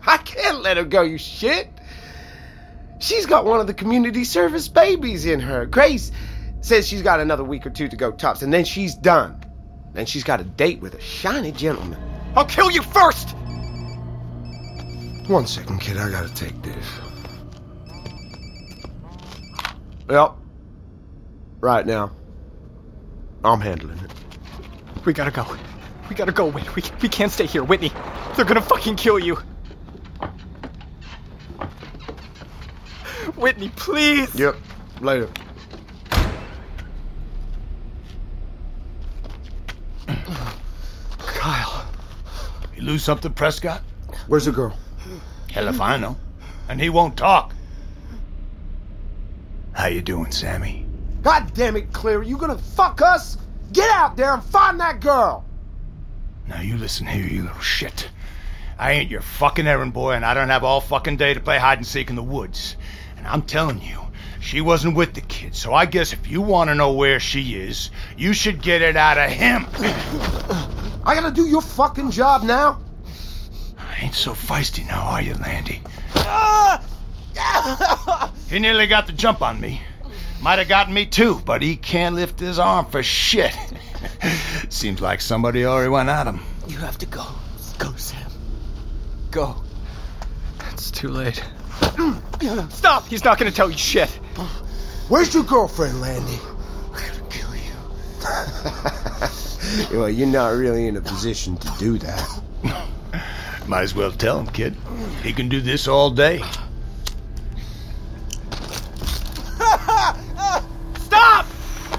I 0.05 0.17
can't 0.17 0.61
let 0.61 0.77
her 0.77 0.83
go, 0.83 1.01
you 1.01 1.17
shit. 1.17 1.69
She's 2.99 3.25
got 3.25 3.45
one 3.45 3.59
of 3.59 3.67
the 3.67 3.73
community 3.73 4.23
service 4.23 4.67
babies 4.67 5.25
in 5.25 5.39
her. 5.39 5.65
Grace 5.65 6.11
says 6.61 6.87
she's 6.87 7.01
got 7.01 7.19
another 7.19 7.43
week 7.43 7.65
or 7.65 7.69
two 7.69 7.87
to 7.87 7.95
go 7.95 8.11
tops, 8.11 8.41
and 8.41 8.53
then 8.53 8.65
she's 8.65 8.95
done. 8.95 9.39
Then 9.93 10.05
she's 10.05 10.23
got 10.23 10.39
a 10.39 10.43
date 10.43 10.79
with 10.79 10.93
a 10.93 11.01
shiny 11.01 11.51
gentleman. 11.51 11.99
I'll 12.35 12.45
kill 12.45 12.69
you 12.69 12.81
first! 12.81 13.35
One 15.27 15.45
second, 15.45 15.79
kid. 15.79 15.97
I 15.97 16.09
gotta 16.09 16.33
take 16.33 16.61
this. 16.61 16.85
Yep. 20.09 20.35
Right 21.59 21.85
now. 21.85 22.11
I'm 23.43 23.59
handling 23.59 23.97
it. 23.99 24.11
We 25.05 25.13
gotta 25.13 25.31
go. 25.31 25.45
We 26.09 26.15
gotta 26.15 26.31
go, 26.31 26.45
Whitney. 26.45 26.69
We, 26.75 26.83
we 27.01 27.09
can't 27.09 27.31
stay 27.31 27.45
here, 27.45 27.63
Whitney. 27.63 27.91
They're 28.35 28.45
gonna 28.45 28.61
fucking 28.61 28.95
kill 28.95 29.19
you. 29.19 29.37
Whitney, 33.35 33.69
please. 33.75 34.33
Yep. 34.39 34.55
Later. 35.01 35.29
Kyle. 41.19 41.85
You 42.75 42.83
lose 42.83 43.03
something, 43.03 43.33
Prescott? 43.33 43.81
Where's 44.27 44.45
the 44.45 44.51
girl? 44.51 44.77
Hell 45.51 45.67
if 45.67 45.81
I 45.81 45.97
know. 45.97 46.17
And 46.69 46.79
he 46.79 46.89
won't 46.89 47.17
talk. 47.17 47.53
How 49.73 49.87
you 49.87 50.01
doing, 50.01 50.31
Sammy? 50.31 50.85
God 51.21 51.53
damn 51.53 51.75
it, 51.75 51.93
Cleary. 51.93 52.27
You 52.27 52.37
gonna 52.37 52.57
fuck 52.57 53.01
us? 53.01 53.37
Get 53.73 53.89
out 53.91 54.15
there 54.15 54.33
and 54.33 54.43
find 54.43 54.79
that 54.79 55.01
girl! 55.01 55.45
Now 56.47 56.61
you 56.61 56.77
listen 56.77 57.05
here, 57.05 57.25
you 57.25 57.43
little 57.43 57.59
shit. 57.59 58.09
I 58.79 58.93
ain't 58.93 59.11
your 59.11 59.21
fucking 59.21 59.67
errand 59.67 59.93
boy, 59.93 60.13
and 60.13 60.25
I 60.25 60.33
don't 60.33 60.49
have 60.49 60.63
all 60.63 60.79
fucking 60.79 61.17
day 61.17 61.33
to 61.33 61.39
play 61.39 61.57
hide 61.57 61.79
and 61.79 61.87
seek 61.87 62.09
in 62.09 62.15
the 62.15 62.23
woods. 62.23 62.77
And 63.17 63.27
I'm 63.27 63.41
telling 63.41 63.81
you, 63.81 64.06
she 64.39 64.61
wasn't 64.61 64.95
with 64.95 65.13
the 65.13 65.21
kid, 65.21 65.55
so 65.55 65.73
I 65.73 65.85
guess 65.85 66.13
if 66.13 66.29
you 66.29 66.41
want 66.41 66.69
to 66.69 66.75
know 66.75 66.93
where 66.93 67.19
she 67.19 67.55
is, 67.55 67.89
you 68.17 68.33
should 68.33 68.61
get 68.61 68.81
it 68.81 68.95
out 68.95 69.17
of 69.17 69.29
him. 69.29 69.65
I 71.05 71.15
gotta 71.15 71.31
do 71.31 71.47
your 71.47 71.61
fucking 71.61 72.11
job 72.11 72.43
now? 72.43 72.79
I 73.77 73.97
ain't 74.01 74.15
so 74.15 74.33
feisty 74.33 74.85
now, 74.87 75.03
are 75.03 75.21
you, 75.21 75.35
Landy? 75.35 75.81
he 78.49 78.59
nearly 78.59 78.87
got 78.87 79.07
the 79.07 79.13
jump 79.13 79.41
on 79.41 79.59
me. 79.59 79.81
Might 80.41 80.59
have 80.59 80.67
gotten 80.67 80.93
me 80.93 81.05
too, 81.05 81.41
but 81.45 81.61
he 81.61 81.75
can't 81.75 82.15
lift 82.15 82.39
his 82.39 82.59
arm 82.59 82.85
for 82.85 83.01
shit. 83.01 83.55
Seems 84.69 85.01
like 85.01 85.21
somebody 85.21 85.65
already 85.65 85.89
went 85.89 86.09
at 86.09 86.27
him. 86.27 86.41
You 86.67 86.77
have 86.77 86.97
to 86.99 87.05
go. 87.05 87.25
Go, 87.77 87.93
Sam. 87.95 88.29
Go. 89.31 89.55
It's 90.71 90.91
too 90.91 91.09
late. 91.09 91.43
Stop! 92.69 93.07
He's 93.07 93.23
not 93.23 93.37
gonna 93.37 93.51
tell 93.51 93.69
you 93.69 93.77
shit. 93.77 94.09
Where's 95.09 95.33
your 95.33 95.43
girlfriend, 95.43 96.01
Landy? 96.01 96.39
I'm 96.85 96.91
gonna 96.91 97.29
kill 97.29 97.55
you. 97.55 97.71
well, 99.99 100.09
you're 100.09 100.27
not 100.27 100.49
really 100.49 100.87
in 100.87 100.97
a 100.97 101.01
position 101.01 101.57
to 101.57 101.71
do 101.79 101.97
that. 101.99 102.41
Might 103.67 103.81
as 103.81 103.95
well 103.95 104.11
tell 104.11 104.39
him, 104.39 104.47
kid. 104.47 104.75
He 105.23 105.33
can 105.33 105.49
do 105.49 105.59
this 105.61 105.87
all 105.87 106.09
day. 106.09 106.37
Stop! 110.99 111.45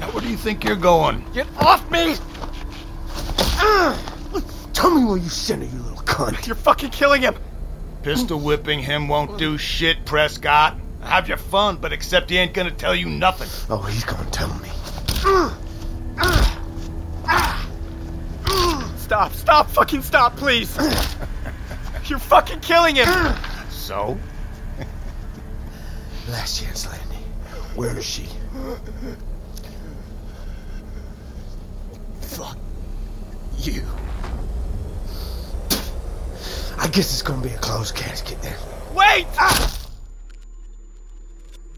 Now, 0.00 0.10
where 0.12 0.22
do 0.22 0.28
you 0.28 0.36
think 0.36 0.64
you're 0.64 0.76
going? 0.76 1.24
Get 1.34 1.46
off 1.58 1.90
me! 1.90 2.16
Tell 4.72 4.90
me 4.92 5.04
where 5.04 5.18
you 5.18 5.28
sent 5.28 5.64
her, 5.64 5.68
you 5.68 5.82
little 5.82 5.98
cunt. 6.04 6.46
You're 6.46 6.54
fucking 6.54 6.90
killing 6.90 7.20
him. 7.20 7.34
Pistol 8.08 8.40
whipping 8.40 8.78
him 8.78 9.06
won't 9.06 9.36
do 9.36 9.58
shit, 9.58 10.06
Prescott. 10.06 10.78
Have 11.02 11.28
your 11.28 11.36
fun, 11.36 11.76
but 11.76 11.92
except 11.92 12.30
he 12.30 12.38
ain't 12.38 12.54
gonna 12.54 12.70
tell 12.70 12.94
you 12.94 13.04
nothing. 13.04 13.50
Oh, 13.68 13.82
he's 13.82 14.02
gonna 14.02 14.24
tell 14.30 14.48
me. 14.60 14.70
Stop, 18.96 19.34
stop, 19.34 19.68
fucking 19.68 20.00
stop, 20.00 20.38
please. 20.38 20.74
You're 22.06 22.18
fucking 22.18 22.60
killing 22.60 22.96
him. 22.96 23.06
So? 23.68 24.16
Last 26.30 26.62
chance, 26.62 26.86
Landy. 26.86 27.16
Where 27.74 27.98
is 27.98 28.06
she? 28.06 28.26
Fuck 32.22 32.56
you. 33.58 33.84
I 36.88 36.90
guess 36.90 37.12
it's 37.12 37.20
gonna 37.20 37.42
be 37.42 37.50
a 37.50 37.58
closed 37.58 37.94
casket 37.94 38.40
then. 38.40 38.56
Wait! 38.94 39.26
Ah! 39.38 39.78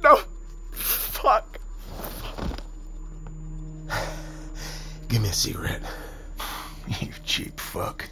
No. 0.05 0.21
Fuck. 0.71 1.59
Give 5.09 5.21
me 5.21 5.29
a 5.29 5.33
cigarette. 5.33 5.83
You 7.01 7.09
cheap 7.25 7.59
fuck. 7.59 8.09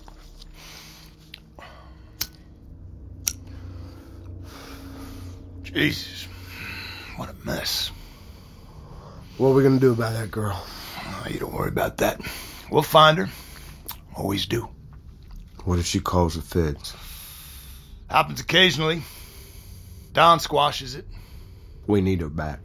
Jesus. 5.63 6.27
What 7.15 7.29
a 7.31 7.47
mess. 7.47 7.93
What 9.37 9.51
are 9.51 9.55
we 9.55 9.63
gonna 9.63 9.79
do 9.79 9.93
about 9.93 10.15
that 10.15 10.33
girl? 10.33 10.61
Oh, 10.97 11.27
you 11.31 11.39
don't 11.39 11.55
worry 11.55 11.69
about 11.69 11.99
that. 11.99 12.21
We'll 12.73 12.83
find 12.83 13.19
her. 13.19 13.29
Always 14.17 14.47
do. 14.47 14.69
What 15.69 15.79
if 15.79 15.85
she 15.85 16.01
calls 16.01 16.35
the 16.35 16.41
feds? 16.41 16.95
Happens 18.09 18.41
occasionally. 18.41 19.03
Don 20.15 20.41
squashes 20.41 20.95
it. 20.95 21.05
We 21.87 22.01
need 22.01 22.23
her 22.23 22.31
back. 22.31 22.61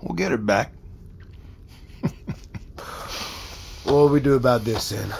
We'll 0.00 0.14
get 0.14 0.30
her 0.30 0.38
back. 0.38 0.72
what 2.00 3.92
will 3.92 4.08
we 4.08 4.20
do 4.20 4.36
about 4.36 4.64
this 4.64 4.88
then? 4.88 5.12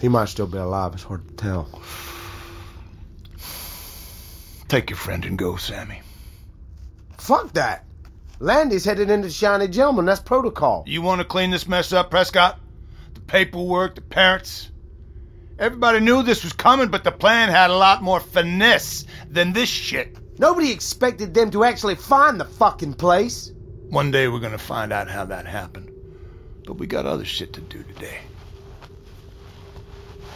He 0.00 0.08
might 0.08 0.26
still 0.28 0.46
be 0.46 0.58
alive. 0.58 0.94
It's 0.94 1.02
hard 1.02 1.26
to 1.26 1.34
tell. 1.34 1.68
Take 4.68 4.90
your 4.90 4.98
friend 4.98 5.24
and 5.24 5.36
go, 5.36 5.56
Sammy. 5.56 6.00
Fuck 7.18 7.54
that. 7.54 7.86
Landy's 8.38 8.84
headed 8.84 9.10
into 9.10 9.30
Shiny 9.30 9.66
Gentleman. 9.66 10.04
That's 10.04 10.20
protocol. 10.20 10.84
You 10.86 11.02
want 11.02 11.20
to 11.20 11.24
clean 11.24 11.50
this 11.50 11.66
mess 11.66 11.92
up, 11.92 12.12
Prescott? 12.12 12.60
The 13.14 13.20
paperwork, 13.22 13.96
the 13.96 14.00
parents. 14.00 14.70
Everybody 15.58 16.00
knew 16.00 16.22
this 16.22 16.44
was 16.44 16.52
coming, 16.52 16.88
but 16.88 17.02
the 17.02 17.12
plan 17.12 17.48
had 17.48 17.70
a 17.70 17.76
lot 17.76 18.02
more 18.02 18.20
finesse 18.20 19.06
than 19.30 19.54
this 19.54 19.70
shit. 19.70 20.14
Nobody 20.38 20.70
expected 20.70 21.32
them 21.32 21.50
to 21.52 21.64
actually 21.64 21.94
find 21.94 22.38
the 22.38 22.44
fucking 22.44 22.94
place. 22.94 23.52
One 23.88 24.10
day 24.10 24.28
we're 24.28 24.40
gonna 24.40 24.58
find 24.58 24.92
out 24.92 25.08
how 25.08 25.24
that 25.24 25.46
happened. 25.46 25.90
But 26.66 26.74
we 26.74 26.86
got 26.86 27.06
other 27.06 27.24
shit 27.24 27.54
to 27.54 27.62
do 27.62 27.82
today. 27.84 28.18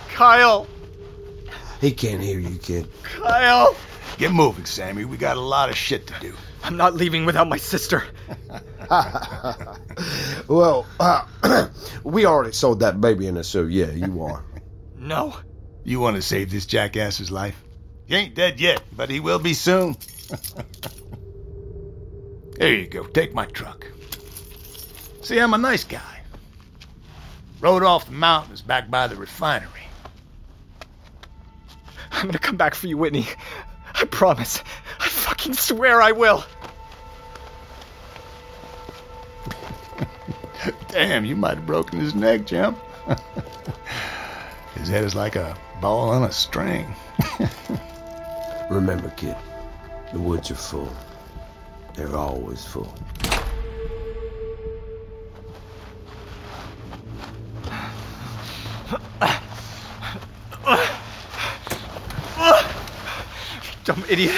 Kyle! 0.09 0.67
He 1.83 1.93
can't 1.93 2.23
hear 2.23 2.39
you, 2.39 2.57
kid. 2.57 2.89
Kyle! 3.03 3.77
Get 4.17 4.33
moving, 4.33 4.65
Sammy. 4.65 5.05
We 5.05 5.19
got 5.19 5.37
a 5.37 5.41
lot 5.41 5.69
of 5.69 5.77
shit 5.77 6.07
to 6.07 6.15
do. 6.21 6.35
I'm 6.65 6.77
not 6.77 6.95
leaving 6.95 7.27
without 7.27 7.49
my 7.49 7.57
sister. 7.57 8.05
well, 10.49 10.87
uh, 10.99 11.27
we 12.05 12.25
already 12.27 12.53
sold 12.53 12.81
that 12.81 13.01
baby 13.01 13.27
in 13.27 13.37
us, 13.37 13.49
so 13.49 13.65
yeah, 13.65 13.91
you 13.91 14.23
are. 14.23 14.45
No. 15.01 15.35
You 15.85 15.99
want 15.99 16.17
to 16.17 16.23
save 16.23 16.51
this 16.51 16.67
jackass's 16.67 17.31
life? 17.31 17.61
He 18.07 18.15
ain't 18.15 18.35
dead 18.35 18.61
yet, 18.61 18.83
but 18.93 19.09
he 19.09 19.19
will 19.19 19.39
be 19.39 19.55
soon. 19.55 19.97
there 22.59 22.75
you 22.75 22.87
go. 22.87 23.05
Take 23.05 23.35
my 23.35 23.47
truck. 23.47 23.87
See, 25.23 25.39
I'm 25.39 25.55
a 25.55 25.59
nice 25.59 25.85
guy. 25.85 26.21
Rode 27.61 27.83
off 27.83 28.07
the 28.07 28.13
mountains 28.13 28.63
back 28.63 28.91
by 28.91 29.07
the 29.07 29.17
refinery. 29.17 29.69
I'm 32.13 32.27
gonna 32.27 32.39
come 32.39 32.57
back 32.57 32.75
for 32.75 32.87
you, 32.87 32.99
Whitney. 32.99 33.27
I 33.95 34.05
promise. 34.05 34.63
I 34.99 35.09
fucking 35.09 35.55
swear 35.55 36.03
I 36.03 36.13
will. 36.13 36.45
Damn, 40.89 41.25
you 41.25 41.37
might 41.37 41.57
have 41.57 41.67
broken 41.67 42.01
his 42.01 42.15
neck, 42.15 42.47
champ. 42.47 42.79
His 44.81 44.89
head 44.89 45.05
is 45.05 45.15
like 45.15 45.37
a 45.37 45.55
ball 45.83 46.09
on 46.09 46.23
a 46.23 46.33
string. 46.33 46.95
Remember, 48.71 49.11
kid, 49.11 49.37
the 50.11 50.19
woods 50.19 50.51
are 50.51 50.55
full. 50.55 50.91
They're 51.95 52.17
always 52.17 52.65
full. 52.65 52.95
Dumb 63.85 64.03
idiot. 64.09 64.35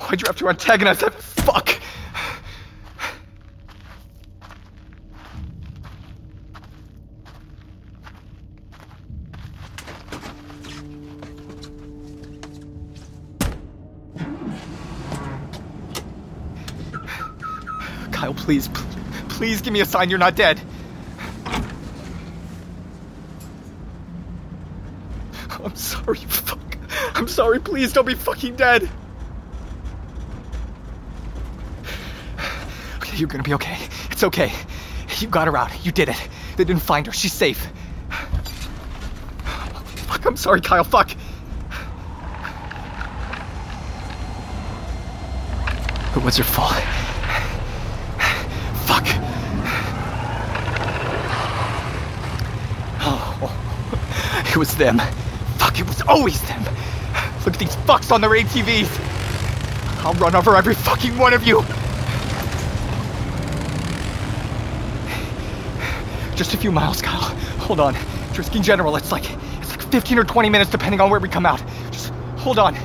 Why'd 0.00 0.22
you 0.22 0.26
have 0.26 0.36
to 0.36 0.48
antagonize 0.48 1.00
that 1.00 1.12
fuck? 1.12 1.78
Kyle, 18.22 18.34
please, 18.34 18.68
please 19.30 19.60
give 19.62 19.72
me 19.72 19.80
a 19.80 19.84
sign 19.84 20.08
you're 20.08 20.16
not 20.16 20.36
dead. 20.36 20.60
I'm 25.64 25.74
sorry, 25.74 26.18
fuck. 26.18 26.60
I'm 27.16 27.26
sorry, 27.26 27.58
please 27.58 27.92
don't 27.92 28.06
be 28.06 28.14
fucking 28.14 28.54
dead. 28.54 28.88
Okay, 32.98 33.16
you're 33.16 33.26
gonna 33.26 33.42
be 33.42 33.54
okay. 33.54 33.76
It's 34.12 34.22
okay. 34.22 34.52
You 35.18 35.26
got 35.26 35.48
her 35.48 35.56
out. 35.56 35.84
You 35.84 35.90
did 35.90 36.08
it. 36.08 36.28
They 36.56 36.62
didn't 36.62 36.82
find 36.82 37.06
her. 37.06 37.12
She's 37.12 37.32
safe. 37.32 37.66
Fuck, 40.06 40.24
I'm 40.26 40.36
sorry, 40.36 40.60
Kyle. 40.60 40.84
Fuck. 40.84 41.10
The 46.14 46.20
woods 46.20 46.38
are 46.38 46.44
full. 46.44 46.70
Fuck. 48.84 49.06
Oh, 53.00 54.44
it 54.46 54.51
was 54.62 54.76
them. 54.76 54.98
Fuck, 55.58 55.80
it 55.80 55.88
was 55.88 56.02
always 56.02 56.40
them. 56.42 56.62
Look 57.44 57.54
at 57.54 57.58
these 57.58 57.74
fucks 57.78 58.12
on 58.12 58.20
their 58.20 58.30
ATVs. 58.30 60.04
I'll 60.04 60.14
run 60.14 60.36
over 60.36 60.54
every 60.54 60.76
fucking 60.76 61.18
one 61.18 61.32
of 61.32 61.44
you. 61.44 61.62
Just 66.36 66.54
a 66.54 66.56
few 66.56 66.70
miles, 66.70 67.02
Kyle. 67.02 67.34
Hold 67.66 67.80
on. 67.80 67.94
Drisking 68.34 68.62
General, 68.62 68.94
it's 68.94 69.10
like 69.10 69.28
it's 69.58 69.70
like 69.70 69.82
15 69.82 70.18
or 70.20 70.24
20 70.24 70.48
minutes 70.48 70.70
depending 70.70 71.00
on 71.00 71.10
where 71.10 71.18
we 71.18 71.28
come 71.28 71.44
out. 71.44 71.60
Just 71.90 72.10
hold 72.38 72.60
on. 72.60 72.76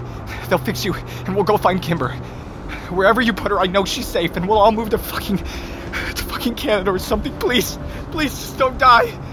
They'll 0.49 0.57
fix 0.57 0.83
you, 0.83 0.95
and 0.95 1.35
we'll 1.35 1.43
go 1.43 1.57
find 1.57 1.79
Kimber. 1.79 2.09
Wherever 2.89 3.21
you 3.21 3.33
put 3.33 3.51
her, 3.51 3.59
I 3.59 3.67
know 3.67 3.85
she's 3.85 4.07
safe, 4.07 4.35
and 4.35 4.49
we'll 4.49 4.57
all 4.57 4.71
move 4.71 4.89
to 4.89 4.97
fucking 4.97 5.37
to 5.37 6.23
fucking 6.23 6.55
Canada 6.55 6.89
or 6.89 6.97
something. 6.97 7.37
Please, 7.37 7.77
please, 8.09 8.31
just 8.31 8.57
don't 8.57 8.79
die. 8.79 9.26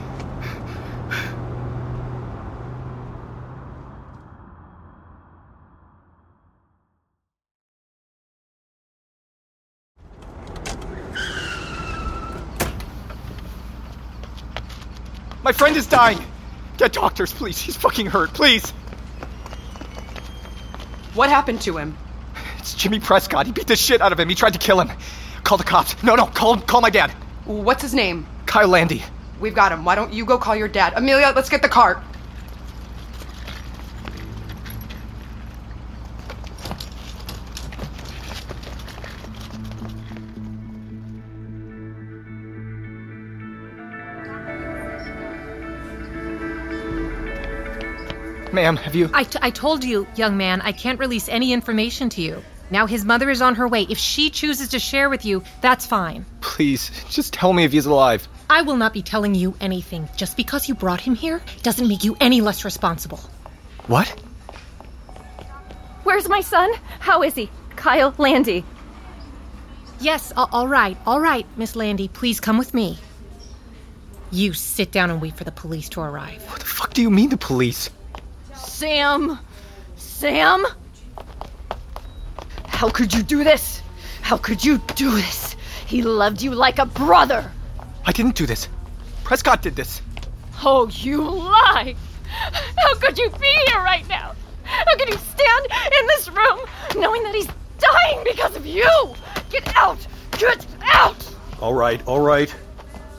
My 15.45 15.53
friend 15.53 15.77
is 15.77 15.87
dying. 15.87 16.25
Get 16.79 16.95
doctors, 16.95 17.31
please. 17.31 17.61
He's 17.61 17.77
fucking 17.77 18.07
hurt, 18.07 18.33
please. 18.33 18.71
What 21.13 21.29
happened 21.29 21.61
to 21.63 21.77
him? 21.77 21.99
It's 22.59 22.73
Jimmy 22.73 22.99
Prescott. 22.99 23.45
He 23.45 23.53
beat 23.53 23.67
the 23.67 23.77
shit 23.77 24.01
out 24.01 24.11
of 24.11 24.19
him. 24.19 24.31
He 24.31 24.35
tried 24.35 24.55
to 24.55 24.59
kill 24.59 24.81
him. 24.81 24.91
Call 25.45 25.59
the 25.59 25.65
cops. 25.65 26.03
No, 26.03 26.15
no, 26.15 26.25
call 26.25 26.57
call 26.57 26.81
my 26.81 26.89
dad. 26.89 27.11
What's 27.45 27.83
his 27.83 27.93
name? 27.93 28.27
Kyle 28.47 28.69
Landy. 28.69 29.03
We've 29.39 29.55
got 29.55 29.71
him. 29.71 29.85
Why 29.85 29.95
don't 29.97 30.15
you 30.15 30.25
go 30.25 30.39
call 30.39 30.57
your 30.57 30.69
dad? 30.69 30.95
Amelia, 30.97 31.35
let's 31.37 31.51
get 31.51 31.61
the 31.61 31.69
cart. 31.69 32.03
Ma'am, 48.55 48.77
have 48.77 48.95
you. 48.95 49.11
I, 49.13 49.25
t- 49.25 49.39
I 49.43 49.51
told 49.51 49.83
you, 49.85 50.07
young 50.15 50.37
man, 50.37 50.61
I 50.61 50.71
can't 50.73 50.99
release 51.01 51.29
any 51.29 51.53
information 51.53 52.09
to 52.11 52.23
you. 52.23 52.43
Now 52.71 52.87
his 52.87 53.05
mother 53.05 53.29
is 53.29 53.43
on 53.43 53.57
her 53.57 53.69
way. 53.69 53.83
If 53.91 53.99
she 53.99 54.31
chooses 54.31 54.69
to 54.71 54.79
share 54.79 55.11
with 55.11 55.25
you, 55.25 55.43
that's 55.61 55.85
fine. 55.85 56.25
Please, 56.41 56.91
just 57.11 57.33
tell 57.35 57.53
me 57.53 57.65
if 57.65 57.73
he's 57.73 57.87
alive. 57.87 58.27
I 58.49 58.63
will 58.63 58.77
not 58.77 58.93
be 58.93 59.03
telling 59.03 59.35
you 59.35 59.55
anything. 59.61 60.09
Just 60.17 60.37
because 60.37 60.69
you 60.69 60.75
brought 60.75 61.01
him 61.01 61.15
here 61.15 61.43
doesn't 61.63 61.89
make 61.89 62.05
you 62.05 62.17
any 62.21 62.41
less 62.41 62.65
responsible. 62.65 63.19
What? 63.87 64.09
Where's 66.05 66.29
my 66.29 66.41
son? 66.41 66.73
How 67.01 67.23
is 67.23 67.35
he? 67.35 67.51
Kyle 67.77 68.15
Landy. 68.19 68.65
Yes, 70.01 70.33
a- 70.33 70.49
all 70.53 70.69
right, 70.69 70.97
all 71.07 71.21
right, 71.21 71.47
Miss 71.57 71.75
Landy, 71.77 72.09
please 72.09 72.41
come 72.41 72.59
with 72.59 72.73
me. 72.73 72.99
You 74.31 74.53
sit 74.53 74.91
down 74.93 75.11
and 75.11 75.21
wait 75.21 75.37
for 75.37 75.45
the 75.45 75.53
police 75.53 75.89
to 75.91 76.01
arrive. 76.01 76.43
What 76.51 76.61
the 76.61 76.67
fuck 76.67 76.95
do 76.95 77.03
you 77.03 77.11
mean 77.11 77.31
the 77.31 77.37
police? 77.37 77.91
Sam! 78.67 79.39
Sam! 79.97 80.67
How 82.67 82.89
could 82.91 83.15
you 83.15 83.23
do 83.23 83.45
this? 83.45 83.83
How 84.23 84.37
could 84.37 84.65
you 84.65 84.79
do 84.97 85.11
this? 85.11 85.57
He 85.87 86.03
loved 86.03 86.43
you 86.43 86.53
like 86.53 86.79
a 86.79 86.87
brother! 86.87 87.51
I 88.05 88.13
didn't 88.13 88.37
do 88.37 88.47
this. 88.47 88.69
Prescott 89.23 89.63
did 89.63 89.77
this. 89.77 90.03
Oh, 90.63 90.89
you 90.89 91.23
lie! 91.23 91.95
How 92.25 92.95
could 92.97 93.19
you 93.19 93.31
be 93.31 93.55
here 93.67 93.79
right 93.79 94.07
now? 94.09 94.35
How 94.65 94.97
could 94.97 95.09
you 95.09 95.19
stand 95.19 95.67
in 96.01 96.07
this 96.09 96.29
room 96.29 96.61
knowing 96.97 97.23
that 97.23 97.35
he's 97.35 97.49
dying 97.79 98.25
because 98.25 98.57
of 98.57 98.67
you? 98.67 99.15
Get 99.51 99.77
out! 99.77 100.07
Get 100.39 100.67
out! 100.83 101.35
All 101.61 101.75
right, 101.75 102.05
all 102.07 102.21
right. 102.21 102.55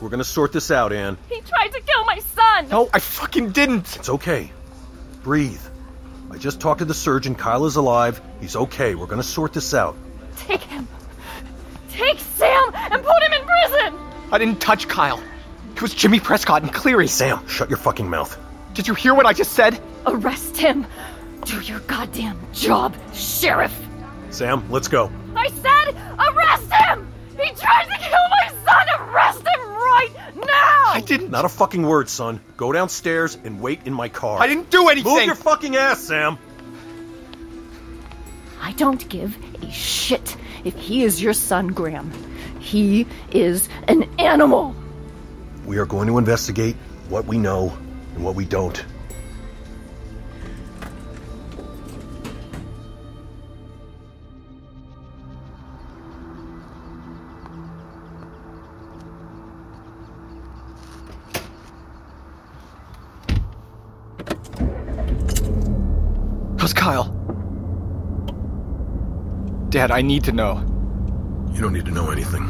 We're 0.02 0.10
gonna 0.10 0.24
sort 0.24 0.52
this 0.52 0.72
out, 0.72 0.92
Anne. 0.92 1.18
He 1.30 1.42
tried 1.42 1.70
to 1.70 1.82
kill 1.82 2.06
my 2.06 2.20
son! 2.20 2.70
No, 2.70 2.90
I 2.94 3.00
fucking 3.00 3.52
didn't! 3.52 3.96
It's 3.96 4.10
okay. 4.10 4.52
Breathe. 5.26 5.66
I 6.30 6.38
just 6.38 6.62
talked 6.62 6.78
to 6.80 6.86
the 6.86 6.94
surgeon. 6.94 7.34
Kyle 7.34 7.66
is 7.66 7.78
alive. 7.78 8.22
He's 8.40 8.56
okay. 8.56 8.94
We're 8.94 9.08
gonna 9.08 9.24
sort 9.24 9.54
this 9.54 9.74
out. 9.74 9.98
Take 10.38 10.62
him! 10.62 10.88
Take 11.90 12.20
Sam 12.20 12.72
and 12.76 13.04
put 13.04 13.24
him 13.24 13.34
in 13.34 13.42
prison! 13.44 14.00
I 14.32 14.38
didn't 14.38 14.62
touch 14.62 14.88
Kyle. 14.88 15.20
It 15.76 15.82
was 15.82 15.96
Jimmy 15.96 16.20
Prescott 16.20 16.62
and 16.62 16.72
Cleary. 16.72 17.08
Sam, 17.08 17.48
shut 17.48 17.72
your 17.72 17.80
fucking 17.80 18.08
mouth. 18.08 18.38
Did 18.76 18.88
you 18.88 18.94
hear 18.94 19.16
what 19.16 19.26
I 19.26 19.34
just 19.34 19.54
said? 19.54 19.82
Arrest 20.06 20.58
him! 20.58 20.86
Do 21.44 21.60
your 21.62 21.80
goddamn 21.80 22.40
job, 22.54 22.96
Sheriff! 23.12 23.76
Sam, 24.30 24.70
let's 24.70 24.88
go. 24.88 25.12
I 25.36 25.48
said 25.50 25.96
arrest 26.20 26.72
him! 26.72 27.12
He 27.32 27.50
tried 27.56 27.86
to 27.86 27.98
kill 27.98 28.26
my 28.30 28.48
son! 28.64 29.10
Arrest 29.10 29.40
him 29.40 29.70
right 29.70 30.25
now! 30.36 30.84
I 30.88 31.04
didn't. 31.06 31.32
Not 31.32 31.46
a 31.46 31.50
fucking 31.50 31.86
word, 31.86 32.10
son. 32.10 32.40
Go 32.58 32.72
downstairs 32.72 33.38
and 33.44 33.60
wait 33.60 33.82
in 33.86 33.94
my 33.94 34.10
car. 34.10 34.40
I 34.40 34.48
didn't 34.48 34.70
do 34.70 34.90
anything! 34.90 35.14
Move 35.14 35.26
your 35.26 35.36
fucking 35.36 35.76
ass, 35.76 36.02
Sam! 36.02 36.38
I 38.62 38.72
don't 38.74 39.08
give 39.10 39.38
a 39.62 39.72
shit 39.72 40.36
if 40.64 40.76
he 40.76 41.04
is 41.04 41.22
your 41.22 41.34
son, 41.34 41.68
Graham. 41.68 42.12
He 42.60 43.06
is 43.32 43.70
an 43.88 44.10
animal! 44.20 44.76
We 45.66 45.78
are 45.78 45.86
going 45.86 46.08
to 46.08 46.18
investigate 46.18 46.76
what 47.10 47.26
we 47.26 47.38
know 47.38 47.76
and 48.16 48.24
what 48.24 48.36
we 48.36 48.46
don't. 48.46 48.84
Dad, 69.88 69.92
I 69.92 70.02
need 70.02 70.24
to 70.24 70.32
know. 70.32 70.58
You 71.54 71.62
don't 71.62 71.74
need 71.74 71.86
to 71.86 71.92
know 71.92 72.10
anything. 72.10 72.50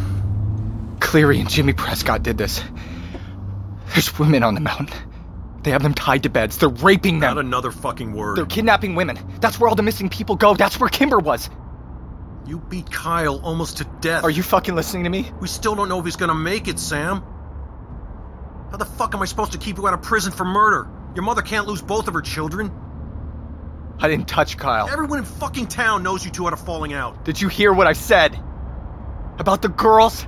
Cleary 1.01 1.41
and 1.41 1.49
Jimmy 1.49 1.73
Prescott 1.73 2.23
did 2.23 2.37
this. 2.37 2.63
There's 3.89 4.17
women 4.17 4.41
on 4.41 4.55
the 4.55 4.61
mountain. 4.61 4.97
They 5.63 5.71
have 5.71 5.83
them 5.83 5.93
tied 5.93 6.23
to 6.23 6.29
beds. 6.29 6.57
They're 6.57 6.69
raping 6.69 7.19
them. 7.19 7.35
Not 7.35 7.43
another 7.43 7.71
fucking 7.71 8.13
word. 8.13 8.37
They're 8.37 8.45
kidnapping 8.45 8.95
women. 8.95 9.19
That's 9.41 9.59
where 9.59 9.67
all 9.67 9.75
the 9.75 9.83
missing 9.83 10.07
people 10.07 10.37
go. 10.37 10.53
That's 10.53 10.79
where 10.79 10.89
Kimber 10.89 11.19
was. 11.19 11.49
You 12.47 12.59
beat 12.59 12.89
Kyle 12.89 13.41
almost 13.43 13.79
to 13.79 13.83
death. 13.99 14.23
Are 14.23 14.29
you 14.29 14.41
fucking 14.41 14.73
listening 14.73 15.03
to 15.03 15.09
me? 15.09 15.29
We 15.41 15.49
still 15.49 15.75
don't 15.75 15.89
know 15.89 15.99
if 15.99 16.05
he's 16.05 16.15
gonna 16.15 16.35
make 16.35 16.69
it, 16.69 16.79
Sam. 16.79 17.21
How 18.71 18.77
the 18.77 18.85
fuck 18.85 19.13
am 19.13 19.21
I 19.21 19.25
supposed 19.25 19.51
to 19.51 19.57
keep 19.57 19.75
you 19.75 19.85
out 19.89 19.93
of 19.93 20.01
prison 20.01 20.31
for 20.31 20.45
murder? 20.45 20.87
Your 21.15 21.23
mother 21.23 21.41
can't 21.41 21.67
lose 21.67 21.81
both 21.81 22.07
of 22.07 22.13
her 22.13 22.21
children. 22.21 22.71
I 24.05 24.07
didn't 24.07 24.27
touch 24.27 24.55
Kyle. 24.55 24.87
Everyone 24.87 25.17
in 25.17 25.25
fucking 25.25 25.65
town 25.65 26.03
knows 26.03 26.23
you 26.23 26.29
two 26.29 26.43
had 26.43 26.53
a 26.53 26.57
falling 26.57 26.93
out. 26.93 27.25
Did 27.25 27.41
you 27.41 27.47
hear 27.47 27.73
what 27.73 27.87
I 27.87 27.93
said? 27.93 28.39
About 29.39 29.63
the 29.63 29.67
girls? 29.67 30.27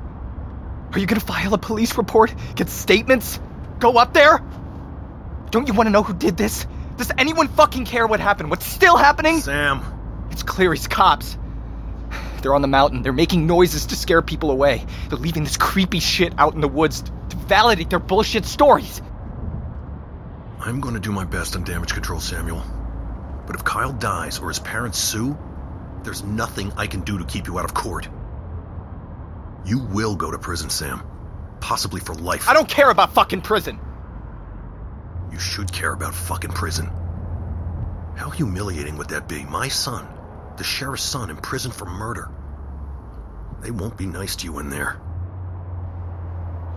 Are 0.94 1.00
you 1.00 1.06
gonna 1.06 1.20
file 1.20 1.54
a 1.54 1.60
police 1.60 1.96
report? 1.96 2.34
Get 2.56 2.70
statements? 2.70 3.40
Go 3.78 3.98
up 3.98 4.14
there? 4.14 4.42
Don't 5.52 5.68
you 5.68 5.76
want 5.76 5.86
to 5.86 5.92
know 5.92 6.02
who 6.02 6.16
did 6.16 6.38
this? 6.38 6.66
Does 6.98 7.12
anyone 7.20 7.50
fucking 7.50 7.86
care 7.86 8.08
what 8.08 8.20
happened? 8.20 8.50
What's 8.50 8.66
still 8.66 8.98
happening? 8.98 9.42
Sam. 9.42 9.84
It's 10.32 10.42
clear 10.42 10.74
he's 10.74 10.88
cops. 10.88 11.38
They're 12.42 12.56
on 12.56 12.64
the 12.64 12.68
mountain. 12.68 13.04
They're 13.04 13.14
making 13.14 13.46
noises 13.46 13.86
to 13.88 13.96
scare 13.96 14.24
people 14.24 14.50
away. 14.50 14.88
They're 15.10 15.20
leaving 15.20 15.44
this 15.44 15.56
creepy 15.56 16.00
shit 16.00 16.34
out 16.40 16.56
in 16.56 16.62
the 16.62 16.68
woods 16.68 17.04
to 17.30 17.38
validate 17.38 17.92
their 17.92 18.00
bullshit 18.00 18.46
stories. 18.46 19.04
I'm 20.60 20.82
gonna 20.82 21.00
do 21.00 21.12
my 21.12 21.26
best 21.26 21.56
on 21.56 21.64
damage 21.64 21.94
control, 21.94 22.20
Samuel. 22.20 22.64
But 23.48 23.56
if 23.56 23.64
Kyle 23.64 23.94
dies 23.94 24.40
or 24.40 24.50
his 24.50 24.60
parents 24.60 25.00
sue, 25.00 25.38
there's 26.04 26.24
nothing 26.24 26.72
I 26.78 26.88
can 26.88 27.02
do 27.02 27.18
to 27.18 27.26
keep 27.26 27.48
you 27.48 27.58
out 27.58 27.66
of 27.66 27.74
court. 27.74 28.08
You 29.66 29.80
will 29.80 30.16
go 30.16 30.30
to 30.30 30.38
prison, 30.38 30.70
Sam. 30.70 31.02
Possibly 31.60 32.00
for 32.00 32.14
life. 32.14 32.48
I 32.48 32.54
don't 32.54 32.70
care 32.70 32.90
about 32.90 33.14
fucking 33.14 33.42
prison. 33.42 33.80
You 35.32 35.40
should 35.40 35.72
care 35.72 35.94
about 35.94 36.14
fucking 36.14 36.52
prison. 36.52 36.90
How 38.16 38.30
humiliating 38.30 38.98
would 38.98 39.10
that 39.10 39.28
be? 39.28 39.44
My 39.46 39.68
son, 39.68 40.08
the 40.58 40.64
sheriff's 40.64 41.04
son, 41.04 41.30
in 41.30 41.38
prison 41.38 41.72
for 41.72 41.86
murder. 41.86 42.30
They 43.62 43.72
won't 43.72 43.98
be 43.98 44.06
nice 44.06 44.36
to 44.38 44.46
you 44.46 44.60
in 44.60 44.70
there. 44.70 44.94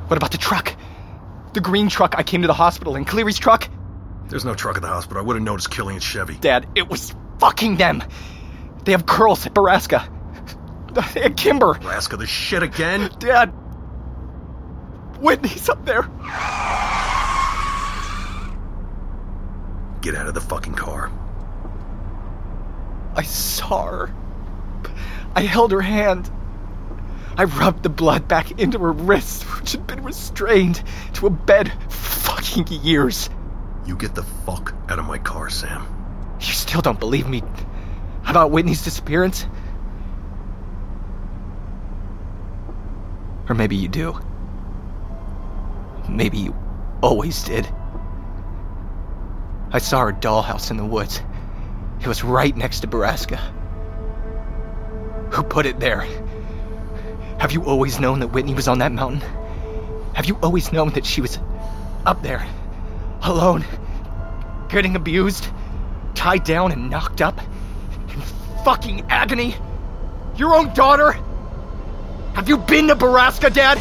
What 0.07 0.17
about 0.17 0.33
the 0.33 0.39
truck? 0.39 0.75
The 1.53 1.61
green 1.61 1.89
truck 1.89 2.15
I 2.17 2.23
came 2.23 2.43
to 2.43 2.49
the 2.49 2.55
hospital 2.55 2.97
in. 2.97 3.05
Cleary's 3.05 3.39
truck? 3.39 3.69
There's 4.31 4.45
no 4.45 4.55
truck 4.55 4.77
at 4.77 4.83
the 4.83 4.89
hospital. 4.89 5.21
I 5.21 5.27
would 5.27 5.35
have 5.35 5.43
noticed 5.43 5.71
Killing 5.71 5.97
and 5.97 6.03
Chevy. 6.03 6.37
Dad, 6.37 6.67
it 6.77 6.89
was 6.89 7.13
fucking 7.41 7.77
them. 7.77 8.03
They 8.85 8.93
have 8.93 9.05
girls 9.05 9.45
at 9.45 9.53
Borrasca. 9.55 10.09
Had 10.97 11.37
Kimber. 11.37 11.75
Borrasca, 11.75 12.17
the 12.17 12.27
shit 12.27 12.63
again? 12.63 13.11
Dad. 13.19 13.49
Whitney's 15.19 15.69
up 15.69 15.85
there. 15.85 16.03
Get 20.01 20.15
out 20.15 20.29
of 20.29 20.35
the 20.35 20.41
fucking 20.41 20.75
car. 20.75 21.11
I 23.17 23.23
saw 23.23 23.85
her. 23.85 24.15
I 25.35 25.43
held 25.43 25.73
her 25.73 25.81
hand. 25.81 26.31
I 27.37 27.45
rubbed 27.45 27.83
the 27.83 27.89
blood 27.89 28.29
back 28.29 28.61
into 28.61 28.79
her 28.79 28.93
wrist, 28.93 29.43
which 29.43 29.73
had 29.73 29.87
been 29.89 30.05
restrained 30.05 30.83
to 31.15 31.27
a 31.27 31.31
bed 31.31 31.73
for 31.91 32.31
fucking 32.31 32.69
years. 32.69 33.29
You 33.91 33.97
get 33.97 34.15
the 34.15 34.23
fuck 34.23 34.73
out 34.89 35.01
of 35.01 35.05
my 35.05 35.19
car, 35.19 35.51
Sam. 35.51 35.85
You 36.39 36.53
still 36.53 36.81
don't 36.81 37.01
believe 37.01 37.29
me 37.29 37.43
about 38.25 38.53
Whitney's 38.53 38.85
disappearance? 38.85 39.47
Or 43.49 43.57
maybe 43.57 43.75
you 43.75 43.89
do. 43.89 44.17
Maybe 46.09 46.39
you 46.39 46.55
always 47.03 47.43
did. 47.43 47.69
I 49.73 49.79
saw 49.81 50.03
her 50.03 50.13
dollhouse 50.13 50.71
in 50.71 50.77
the 50.77 50.85
woods. 50.85 51.21
It 52.01 52.07
was 52.07 52.23
right 52.23 52.57
next 52.57 52.81
to 52.81 52.87
Borrasca. 52.87 53.41
Who 55.33 55.43
put 55.43 55.67
it 55.67 55.81
there? 55.81 56.07
Have 57.41 57.51
you 57.51 57.65
always 57.65 57.99
known 57.99 58.21
that 58.21 58.29
Whitney 58.29 58.55
was 58.55 58.69
on 58.69 58.79
that 58.79 58.93
mountain? 58.93 59.21
Have 60.15 60.27
you 60.27 60.39
always 60.45 60.73
known 60.73 60.91
that 60.91 61.05
she 61.05 61.21
was 61.21 61.41
up 62.07 62.23
there, 62.23 62.47
alone, 63.23 63.65
getting 64.71 64.97
abused, 64.97 65.49
tied 66.15 66.45
down 66.45 66.73
and 66.73 66.91
knocked 66.91 67.21
up, 67.21 67.41
in 68.09 68.21
fucking 68.65 69.07
agony? 69.11 69.55
Your 70.37 70.55
own 70.55 70.73
daughter? 70.75 71.13
Have 72.35 72.49
you 72.49 72.57
been 72.57 72.89
to 72.89 72.97
Borrasca, 72.97 73.53
Dad? 73.53 73.79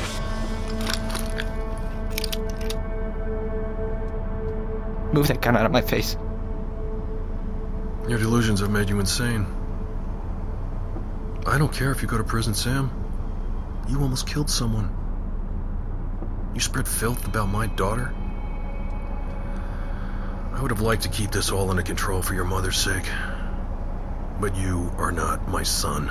Move 5.13 5.27
that 5.27 5.41
gun 5.41 5.55
out 5.55 5.65
of 5.65 5.71
my 5.71 5.81
face. 5.81 6.17
Your 8.07 8.19
delusions 8.19 8.59
have 8.59 8.71
made 8.71 8.89
you 8.89 8.99
insane. 8.99 9.45
I 11.45 11.57
don't 11.57 11.73
care 11.73 11.91
if 11.91 12.01
you 12.01 12.07
go 12.07 12.17
to 12.17 12.23
prison, 12.23 12.53
Sam. 12.53 12.91
You 13.87 14.01
almost 14.01 14.27
killed 14.27 14.49
someone. 14.49 14.95
You 16.53 16.59
spread 16.59 16.87
filth 16.87 17.25
about 17.27 17.47
my 17.47 17.67
daughter. 17.67 18.13
I 20.59 20.61
would 20.61 20.71
have 20.71 20.81
liked 20.81 21.03
to 21.03 21.09
keep 21.09 21.31
this 21.31 21.51
all 21.51 21.69
under 21.69 21.81
control 21.81 22.21
for 22.21 22.33
your 22.33 22.43
mother's 22.43 22.75
sake. 22.75 23.05
But 24.41 24.57
you 24.57 24.91
are 24.97 25.09
not 25.09 25.47
my 25.47 25.63
son. 25.63 26.07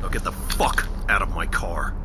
Now 0.00 0.06
get 0.06 0.22
the 0.22 0.30
fuck 0.30 0.86
out 1.08 1.20
of 1.20 1.34
my 1.34 1.46
car. 1.46 1.96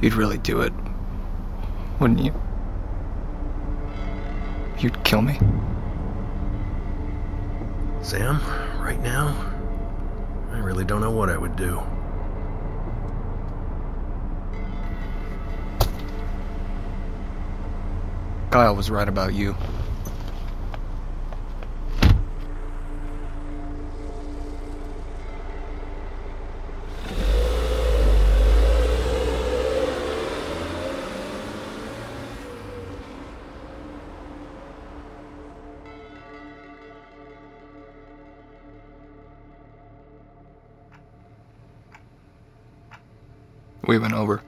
You'd 0.00 0.14
really 0.14 0.38
do 0.38 0.62
it, 0.62 0.72
wouldn't 2.00 2.20
you? 2.20 2.32
You'd 4.78 5.04
kill 5.04 5.20
me. 5.20 5.38
Sam, 8.00 8.40
right 8.80 9.02
now, 9.02 9.36
I 10.50 10.60
really 10.60 10.86
don't 10.86 11.02
know 11.02 11.10
what 11.10 11.28
I 11.28 11.36
would 11.36 11.56
do. 11.56 11.82
Kyle 18.50 18.74
was 18.74 18.90
right 18.90 19.06
about 19.06 19.34
you. 19.34 19.54
We 43.86 43.98
went 43.98 44.14
over. 44.14 44.42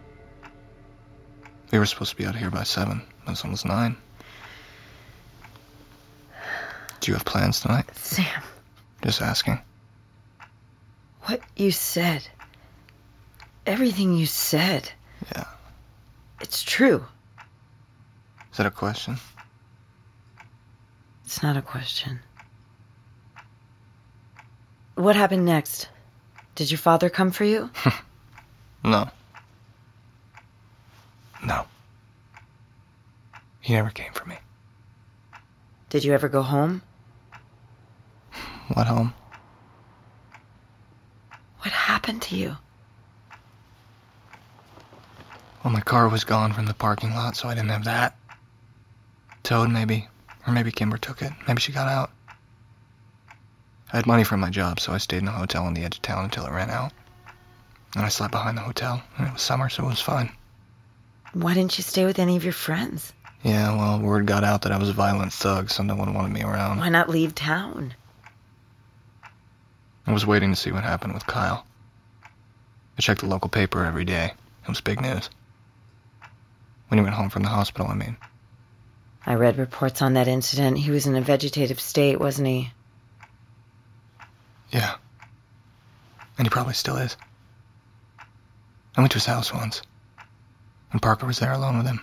We 1.71 1.79
were 1.79 1.87
supposed 1.87 2.11
to 2.11 2.17
be 2.17 2.27
out 2.27 2.35
of 2.35 2.41
here 2.41 2.51
by 2.51 2.65
7. 2.65 3.03
That's 3.31 3.45
was 3.45 3.64
nine. 3.64 3.97
Do 6.99 7.12
you 7.12 7.14
have 7.14 7.25
plans 7.25 7.61
tonight? 7.61 7.85
Sam. 7.95 8.43
Just 9.05 9.23
asking. 9.23 9.61
What 11.23 11.40
you 11.55 11.71
said. 11.71 12.27
Everything 13.66 14.16
you 14.16 14.27
said. 14.27 14.90
Yeah. 15.37 15.45
It's 16.40 16.64
true. 16.64 17.05
Is 18.51 18.57
that 18.57 18.66
a 18.66 18.71
question? 18.73 19.16
It's 21.25 21.40
not 21.40 21.57
a 21.57 21.62
question. 21.62 22.19
What 24.97 25.14
happened 25.14 25.45
next? 25.45 25.88
Did 26.57 26.73
your 26.73 26.79
father 26.79 27.09
come 27.09 27.31
for 27.31 27.45
you? 27.45 27.71
no. 28.85 29.09
He 33.71 33.77
never 33.77 33.91
came 33.91 34.13
for 34.13 34.25
me. 34.25 34.37
Did 35.91 36.03
you 36.03 36.13
ever 36.13 36.29
go 36.29 36.43
home? 36.43 36.83
What 38.75 38.89
home? 38.89 39.15
What 41.61 41.71
happened 41.71 42.21
to 42.23 42.35
you? 42.35 42.57
Well, 45.63 45.73
my 45.73 45.83
car 45.83 46.09
was 46.09 46.25
gone 46.25 46.53
from 46.53 46.67
the 46.67 46.75
parking 46.75 47.15
lot, 47.15 47.37
so 47.37 47.49
I 47.49 47.55
didn't 47.55 47.69
have 47.69 47.85
that. 47.85 48.17
Towed, 49.45 49.71
maybe. 49.71 50.09
Or 50.49 50.53
maybe 50.53 50.73
Kimber 50.73 50.99
took 50.99 51.23
it. 51.23 51.33
Maybe 51.47 51.61
she 51.61 51.71
got 51.71 51.87
out. 51.87 52.11
I 53.93 53.99
had 53.99 54.07
money 54.09 54.25
from 54.25 54.41
my 54.41 54.51
job, 54.51 54.81
so 54.81 54.93
I 54.93 54.99
stayed 54.99 55.23
in 55.23 55.29
a 55.29 55.31
hotel 55.31 55.65
on 55.65 55.75
the 55.75 55.85
edge 55.85 55.95
of 55.95 56.03
town 56.03 56.25
until 56.25 56.45
it 56.45 56.51
ran 56.51 56.71
out. 56.71 56.91
And 57.95 58.05
I 58.05 58.09
slept 58.09 58.33
behind 58.33 58.59
the 58.59 58.63
hotel, 58.63 59.01
and 59.17 59.29
it 59.29 59.33
was 59.33 59.43
summer, 59.43 59.69
so 59.69 59.85
it 59.85 59.91
was 59.91 60.01
fine. 60.01 60.33
Why 61.35 61.55
didn't 61.55 61.79
you 61.79 61.85
stay 61.85 62.05
with 62.05 62.19
any 62.19 62.37
of 62.37 62.43
your 62.43 62.53
friends? 62.53 63.13
Yeah, 63.42 63.74
well, 63.74 64.00
word 64.00 64.26
got 64.26 64.44
out 64.44 64.62
that 64.62 64.72
I 64.72 64.76
was 64.76 64.90
a 64.90 64.94
violent 64.94 65.33
thug, 65.33 65.70
so 65.70 65.83
no 65.83 65.94
one 65.94 66.12
wanted 66.12 66.33
me 66.33 66.42
around. 66.42 66.79
Why 66.79 66.90
not 66.90 67.09
leave 67.09 67.35
town? 67.35 67.94
I 70.07 70.12
was 70.12 70.26
waiting 70.26 70.50
to 70.50 70.57
see 70.57 70.72
what 70.72 70.85
happened 70.85 71.14
with 71.14 71.26
Kyle. 71.26 71.64
I 72.98 73.00
checked 73.00 73.20
the 73.20 73.29
local 73.29 73.48
paper 73.48 73.85
every 73.85 74.05
day. 74.05 74.33
It 74.64 74.68
was 74.68 74.81
big 74.81 75.00
news. 75.00 75.31
When 76.88 76.98
he 76.98 77.03
went 77.03 77.14
home 77.14 77.31
from 77.31 77.42
the 77.42 77.48
hospital, 77.48 77.87
I 77.87 77.94
mean. 77.94 78.16
I 79.24 79.35
read 79.35 79.59
reports 79.59 80.03
on 80.03 80.14
that 80.14 80.29
incident. 80.29 80.79
He 80.79 80.90
was 80.90 81.07
in 81.07 81.16
a 81.16 81.20
vegetative 81.20 81.81
state, 81.81 82.18
wasn't 82.18 82.48
he? 82.48 82.72
Yeah. 84.70 84.96
And 86.37 86.46
he 86.46 86.50
probably 86.50 86.74
still 86.74 86.96
is. 86.96 87.16
I 88.96 89.00
went 89.00 89.12
to 89.12 89.16
his 89.16 89.26
house 89.26 89.53
once, 89.55 89.83
and 90.92 91.00
Parker 91.00 91.26
was 91.26 91.38
there 91.38 91.53
alone 91.53 91.79
with 91.79 91.87
him. 91.87 92.00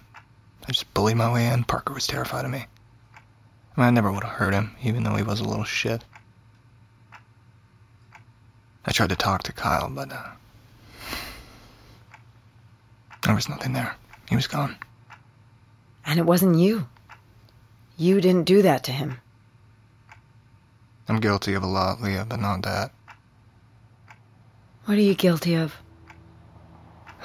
I 0.67 0.71
just 0.73 0.93
bullied 0.93 1.15
my 1.15 1.31
way 1.31 1.47
in. 1.47 1.63
Parker 1.63 1.93
was 1.93 2.07
terrified 2.07 2.43
of 2.43 2.51
me. 2.51 2.65
I, 3.77 3.79
mean, 3.79 3.87
I 3.87 3.89
never 3.91 4.11
would 4.11 4.23
have 4.23 4.33
hurt 4.33 4.53
him, 4.53 4.75
even 4.83 5.03
though 5.03 5.15
he 5.15 5.23
was 5.23 5.39
a 5.39 5.45
little 5.45 5.63
shit. 5.63 6.03
I 8.85 8.91
tried 8.91 9.09
to 9.09 9.15
talk 9.15 9.43
to 9.43 9.53
Kyle, 9.53 9.89
but 9.89 10.11
uh, 10.11 10.27
there 13.23 13.35
was 13.35 13.47
nothing 13.47 13.73
there. 13.73 13.95
He 14.27 14.35
was 14.35 14.47
gone. 14.47 14.77
And 16.05 16.19
it 16.19 16.25
wasn't 16.25 16.57
you. 16.57 16.87
You 17.97 18.19
didn't 18.19 18.43
do 18.43 18.61
that 18.61 18.83
to 18.85 18.91
him. 18.91 19.19
I'm 21.07 21.21
guilty 21.21 21.53
of 21.53 21.63
a 21.63 21.67
lot, 21.67 22.01
Leah, 22.01 22.25
but 22.27 22.41
not 22.41 22.63
that. 22.63 22.91
What 24.85 24.97
are 24.97 25.01
you 25.01 25.15
guilty 25.15 25.55
of? 25.55 25.73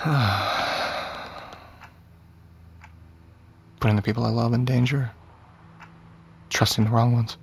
Putting 3.83 3.97
the 3.97 4.03
people 4.03 4.25
I 4.25 4.29
love 4.29 4.53
in 4.53 4.64
danger. 4.64 5.11
Trusting 6.51 6.85
the 6.85 6.90
wrong 6.90 7.14
ones. 7.14 7.37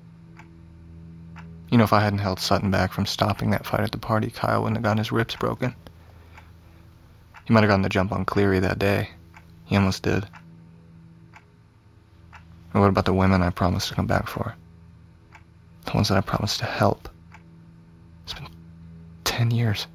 You 1.70 1.78
know, 1.78 1.84
if 1.84 1.92
I 1.92 2.00
hadn't 2.00 2.20
held 2.20 2.40
Sutton 2.40 2.72
back 2.72 2.94
from 2.94 3.06
stopping 3.06 3.50
that 3.50 3.66
fight 3.66 3.82
at 3.82 3.92
the 3.92 3.98
party, 3.98 4.30
Kyle 4.30 4.62
wouldn't 4.62 4.78
have 4.78 4.84
gotten 4.84 5.00
his 5.00 5.12
ribs 5.12 5.36
broken. 5.36 5.76
He 7.44 7.52
might 7.52 7.64
have 7.64 7.68
gotten 7.68 7.82
the 7.82 7.90
jump 7.90 8.14
on 8.14 8.24
Cleary 8.24 8.60
that 8.60 8.80
day. 8.80 9.10
He 9.66 9.76
almost 9.76 10.02
did. 10.02 10.26
And 12.72 12.82
what 12.82 12.88
about 12.88 13.04
the 13.04 13.14
women 13.14 13.42
I 13.42 13.50
promised 13.50 13.90
to 13.90 13.96
come 13.96 14.08
back 14.08 14.30
for? 14.30 14.56
The 15.88 15.92
ones 15.92 16.08
that 16.08 16.18
I 16.18 16.22
promised 16.22 16.60
to 16.60 16.66
help. 16.66 17.10
It's 18.24 18.34
been 18.34 18.48
ten 19.26 19.52
years. 19.52 19.88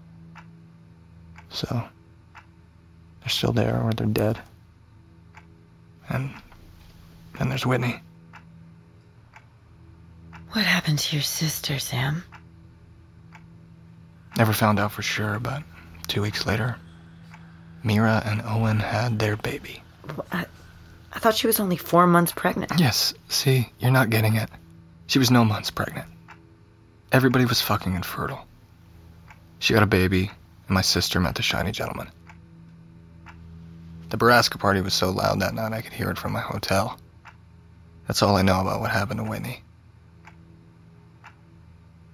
So, 1.48 1.88
they're 3.20 3.28
still 3.28 3.52
there 3.52 3.80
or 3.80 3.94
they're 3.94 4.06
dead. 4.06 4.42
And 6.08 6.30
then 7.38 7.48
there's 7.48 7.66
Whitney. 7.66 8.00
What 10.52 10.64
happened 10.64 10.98
to 11.00 11.16
your 11.16 11.22
sister, 11.22 11.78
Sam? 11.78 12.22
Never 14.36 14.52
found 14.52 14.78
out 14.78 14.92
for 14.92 15.02
sure, 15.02 15.38
but 15.38 15.62
two 16.06 16.22
weeks 16.22 16.46
later, 16.46 16.76
Mira 17.82 18.22
and 18.24 18.42
Owen 18.42 18.78
had 18.78 19.18
their 19.18 19.36
baby. 19.36 19.82
I, 20.30 20.46
I 21.12 21.18
thought 21.18 21.34
she 21.34 21.46
was 21.46 21.60
only 21.60 21.76
four 21.76 22.06
months 22.06 22.32
pregnant. 22.32 22.72
Yes, 22.78 23.14
see, 23.28 23.70
you're 23.78 23.90
not 23.90 24.10
getting 24.10 24.36
it. 24.36 24.48
She 25.06 25.18
was 25.18 25.30
no 25.30 25.44
months 25.44 25.70
pregnant. 25.70 26.08
Everybody 27.12 27.44
was 27.44 27.60
fucking 27.60 27.94
infertile. 27.94 28.46
She 29.58 29.74
got 29.74 29.82
a 29.82 29.86
baby, 29.86 30.30
and 30.66 30.74
my 30.74 30.82
sister 30.82 31.20
met 31.20 31.36
the 31.36 31.42
shiny 31.42 31.72
gentleman. 31.72 32.10
The 34.14 34.24
Borrasca 34.24 34.60
party 34.60 34.80
was 34.80 34.94
so 34.94 35.10
loud 35.10 35.40
that 35.40 35.54
night 35.54 35.72
I 35.72 35.80
could 35.80 35.92
hear 35.92 36.08
it 36.08 36.18
from 36.18 36.30
my 36.30 36.40
hotel. 36.40 36.96
That's 38.06 38.22
all 38.22 38.36
I 38.36 38.42
know 38.42 38.60
about 38.60 38.78
what 38.78 38.92
happened 38.92 39.18
to 39.18 39.24
Whitney. 39.24 39.64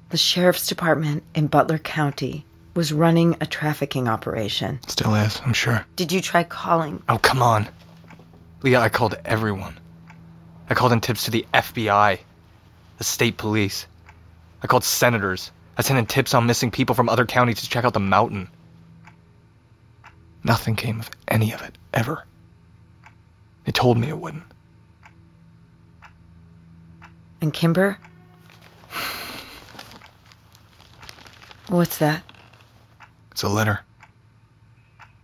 The 0.09 0.17
sheriff's 0.17 0.67
department 0.67 1.25
in 1.35 1.49
Butler 1.49 1.77
County 1.77 2.47
was 2.73 2.91
running 2.91 3.37
a 3.43 3.47
trafficking 3.47 4.09
operation. 4.09 4.81
Still 4.87 5.15
is, 5.15 5.43
I'm 5.45 5.53
sure. 5.53 5.85
Did 5.97 6.11
you 6.11 6.23
try 6.23 6.43
calling? 6.43 7.03
Oh, 7.07 7.19
come 7.19 7.43
on. 7.43 7.69
Leah, 8.63 8.81
I 8.81 8.89
called 8.89 9.19
everyone. 9.27 9.79
I 10.71 10.75
called 10.75 10.93
in 10.93 11.03
tips 11.03 11.27
to 11.27 11.31
the 11.31 11.45
FBI, 11.53 12.19
the 12.97 13.05
state 13.05 13.37
police. 13.37 13.87
I 14.63 14.69
called 14.69 14.85
senators. 14.85 15.51
I 15.77 15.83
sent 15.83 15.99
in 15.99 16.07
tips 16.07 16.33
on 16.33 16.47
missing 16.47 16.71
people 16.71 16.95
from 16.95 17.11
other 17.11 17.27
counties 17.27 17.61
to 17.61 17.69
check 17.69 17.85
out 17.85 17.93
the 17.93 18.01
mountain. 18.01 18.49
Nothing 20.43 20.77
came 20.77 20.99
of 20.99 21.11
any 21.29 21.53
of 21.53 21.61
it, 21.61 21.77
ever. 21.95 22.25
They 23.65 23.73
told 23.73 23.99
me 23.99 24.09
it 24.09 24.19
wouldn't. 24.19 24.45
And 27.41 27.53
Kimber? 27.53 27.99
What's 31.69 31.99
that? 31.99 32.23
It's 33.31 33.43
a 33.43 33.49
letter. 33.49 33.81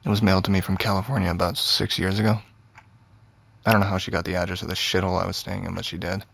It 0.05 0.09
was 0.09 0.23
mailed 0.23 0.45
to 0.45 0.51
me 0.51 0.61
from 0.61 0.77
California 0.77 1.31
about 1.31 1.59
six 1.59 1.99
years 1.99 2.19
ago. 2.19 2.39
I 3.67 3.73
don't 3.73 3.81
know 3.81 3.89
how 3.89 3.99
she 3.99 4.13
got 4.13 4.25
the 4.25 4.37
address 4.37 4.63
of 4.63 4.69
the 4.69 4.75
shithole 4.75 5.21
I 5.21 5.27
was 5.27 5.37
staying 5.37 5.65
in, 5.65 5.75
but 5.75 5.85
she 5.85 5.99
did. 5.99 6.25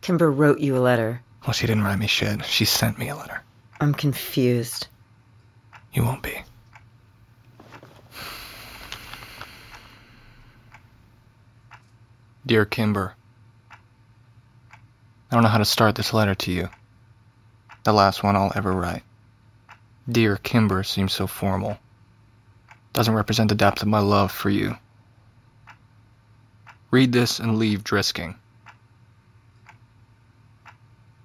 Kimber 0.00 0.30
wrote 0.30 0.58
you 0.58 0.76
a 0.76 0.80
letter. 0.80 1.22
Well, 1.46 1.52
she 1.52 1.68
didn't 1.68 1.84
write 1.84 1.98
me 2.00 2.08
shit. 2.08 2.44
She 2.44 2.64
sent 2.64 2.98
me 2.98 3.08
a 3.08 3.16
letter. 3.16 3.40
I'm 3.80 3.94
confused. 3.94 4.88
You 5.92 6.02
won't 6.02 6.22
be. 6.22 6.42
Dear 12.46 12.64
Kimber, 12.64 13.12
I 13.72 15.34
don't 15.34 15.42
know 15.42 15.48
how 15.48 15.58
to 15.58 15.64
start 15.64 15.96
this 15.96 16.14
letter 16.14 16.36
to 16.36 16.52
you. 16.52 16.68
The 17.82 17.92
last 17.92 18.22
one 18.22 18.36
I'll 18.36 18.52
ever 18.54 18.72
write. 18.72 19.02
Dear 20.08 20.36
Kimber 20.36 20.84
seems 20.84 21.12
so 21.12 21.26
formal. 21.26 21.76
Doesn't 22.92 23.14
represent 23.14 23.48
the 23.48 23.56
depth 23.56 23.82
of 23.82 23.88
my 23.88 23.98
love 23.98 24.30
for 24.30 24.48
you. 24.48 24.78
Read 26.92 27.10
this 27.10 27.40
and 27.40 27.58
leave 27.58 27.82
Drisking. 27.82 28.36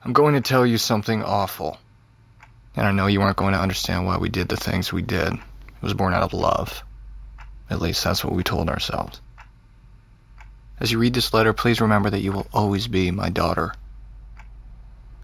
I'm 0.03 0.13
going 0.13 0.33
to 0.33 0.41
tell 0.41 0.65
you 0.65 0.79
something 0.79 1.23
awful. 1.23 1.77
And 2.75 2.87
I 2.87 2.91
know 2.91 3.05
you 3.05 3.21
aren't 3.21 3.37
going 3.37 3.53
to 3.53 3.61
understand 3.61 4.07
why 4.07 4.17
we 4.17 4.29
did 4.29 4.49
the 4.49 4.57
things 4.57 4.91
we 4.91 5.03
did. 5.03 5.33
It 5.33 5.83
was 5.83 5.93
born 5.93 6.15
out 6.15 6.23
of 6.23 6.33
love. 6.33 6.81
At 7.69 7.79
least 7.79 8.03
that's 8.03 8.25
what 8.25 8.33
we 8.33 8.41
told 8.41 8.69
ourselves. 8.69 9.21
As 10.81 10.91
you 10.91 10.97
read 10.97 11.13
this 11.13 11.31
letter, 11.31 11.53
please 11.53 11.79
remember 11.79 12.09
that 12.09 12.21
you 12.21 12.31
will 12.31 12.47
always 12.51 12.87
be 12.87 13.11
my 13.11 13.29
daughter. 13.29 13.75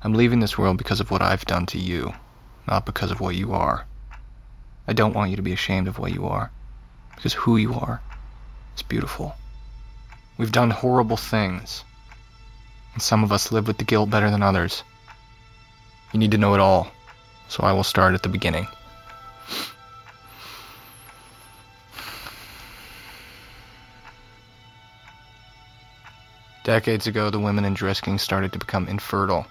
I'm 0.03 0.13
leaving 0.13 0.39
this 0.39 0.55
world 0.55 0.77
because 0.77 0.99
of 0.99 1.09
what 1.09 1.23
I've 1.23 1.45
done 1.45 1.65
to 1.67 1.79
you, 1.79 2.13
not 2.67 2.85
because 2.85 3.09
of 3.09 3.19
what 3.19 3.33
you 3.33 3.53
are. 3.53 3.87
I 4.87 4.93
don't 4.93 5.15
want 5.15 5.31
you 5.31 5.35
to 5.35 5.41
be 5.41 5.53
ashamed 5.53 5.87
of 5.87 5.97
what 5.97 6.13
you 6.13 6.27
are, 6.27 6.51
because 7.15 7.33
who 7.33 7.57
you 7.57 7.73
are 7.73 7.99
is 8.75 8.83
beautiful. 8.83 9.35
We've 10.37 10.51
done 10.51 10.69
horrible 10.69 11.17
things, 11.17 11.83
and 12.93 13.01
some 13.01 13.23
of 13.23 13.31
us 13.31 13.51
live 13.51 13.65
with 13.65 13.79
the 13.79 13.83
guilt 13.83 14.11
better 14.11 14.29
than 14.29 14.43
others. 14.43 14.83
You 16.13 16.19
need 16.19 16.31
to 16.31 16.37
know 16.37 16.53
it 16.53 16.59
all, 16.59 16.91
so 17.47 17.63
I 17.63 17.73
will 17.73 17.83
start 17.83 18.13
at 18.13 18.21
the 18.21 18.29
beginning. 18.29 18.67
Decades 26.67 27.07
ago, 27.07 27.29
the 27.29 27.39
women 27.39 27.63
in 27.63 27.73
Drisking 27.73 28.19
started 28.19 28.51
to 28.51 28.59
become 28.59 28.89
infertile. 28.89 29.47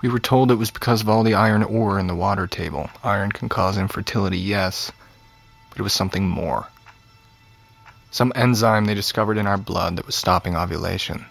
We 0.00 0.08
were 0.08 0.18
told 0.18 0.50
it 0.50 0.54
was 0.54 0.70
because 0.70 1.02
of 1.02 1.10
all 1.10 1.24
the 1.24 1.34
iron 1.34 1.62
ore 1.62 1.98
in 1.98 2.06
the 2.06 2.14
water 2.14 2.46
table. 2.46 2.88
Iron 3.04 3.30
can 3.30 3.50
cause 3.50 3.76
infertility, 3.76 4.38
yes, 4.38 4.90
but 5.68 5.78
it 5.78 5.82
was 5.82 5.92
something 5.92 6.26
more. 6.26 6.68
Some 8.10 8.32
enzyme 8.34 8.86
they 8.86 8.94
discovered 8.94 9.36
in 9.36 9.46
our 9.46 9.58
blood 9.58 9.96
that 9.96 10.06
was 10.06 10.14
stopping 10.14 10.56
ovulation. 10.56 11.26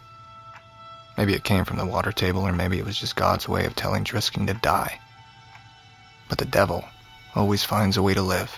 Maybe 1.18 1.34
it 1.34 1.44
came 1.44 1.66
from 1.66 1.78
the 1.78 1.86
water 1.88 2.12
table, 2.12 2.44
or 2.44 2.52
maybe 2.52 2.78
it 2.78 2.86
was 2.86 3.00
just 3.00 3.16
God's 3.16 3.50
way 3.50 3.66
of 3.66 3.76
telling 3.76 4.04
Drisking 4.04 4.46
to 4.46 4.54
die. 4.54 5.00
But 6.30 6.38
the 6.38 6.46
devil 6.46 6.86
always 7.34 7.64
finds 7.64 7.98
a 7.98 8.04
way 8.04 8.14
to 8.14 8.22
live. 8.22 8.56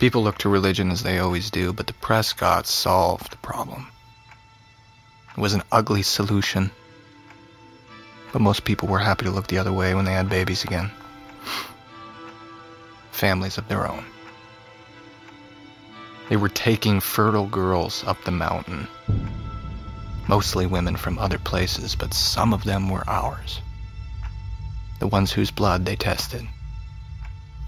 People 0.00 0.22
look 0.22 0.38
to 0.38 0.48
religion 0.48 0.90
as 0.90 1.02
they 1.02 1.18
always 1.18 1.50
do, 1.50 1.74
but 1.74 1.86
the 1.86 1.92
Prescott 1.92 2.66
solved 2.66 3.32
the 3.32 3.36
problem. 3.36 3.88
It 5.36 5.40
was 5.40 5.52
an 5.52 5.62
ugly 5.70 6.00
solution, 6.00 6.70
but 8.32 8.40
most 8.40 8.64
people 8.64 8.88
were 8.88 8.98
happy 8.98 9.26
to 9.26 9.30
look 9.30 9.48
the 9.48 9.58
other 9.58 9.74
way 9.74 9.94
when 9.94 10.06
they 10.06 10.14
had 10.14 10.30
babies 10.30 10.64
again. 10.64 10.90
Families 13.12 13.58
of 13.58 13.68
their 13.68 13.86
own. 13.86 14.06
They 16.30 16.36
were 16.38 16.48
taking 16.48 17.00
fertile 17.00 17.46
girls 17.46 18.02
up 18.04 18.24
the 18.24 18.30
mountain. 18.30 18.88
Mostly 20.26 20.64
women 20.64 20.96
from 20.96 21.18
other 21.18 21.38
places, 21.38 21.94
but 21.94 22.14
some 22.14 22.54
of 22.54 22.64
them 22.64 22.88
were 22.88 23.06
ours. 23.06 23.60
The 24.98 25.08
ones 25.08 25.30
whose 25.30 25.50
blood 25.50 25.84
they 25.84 25.96
tested. 25.96 26.48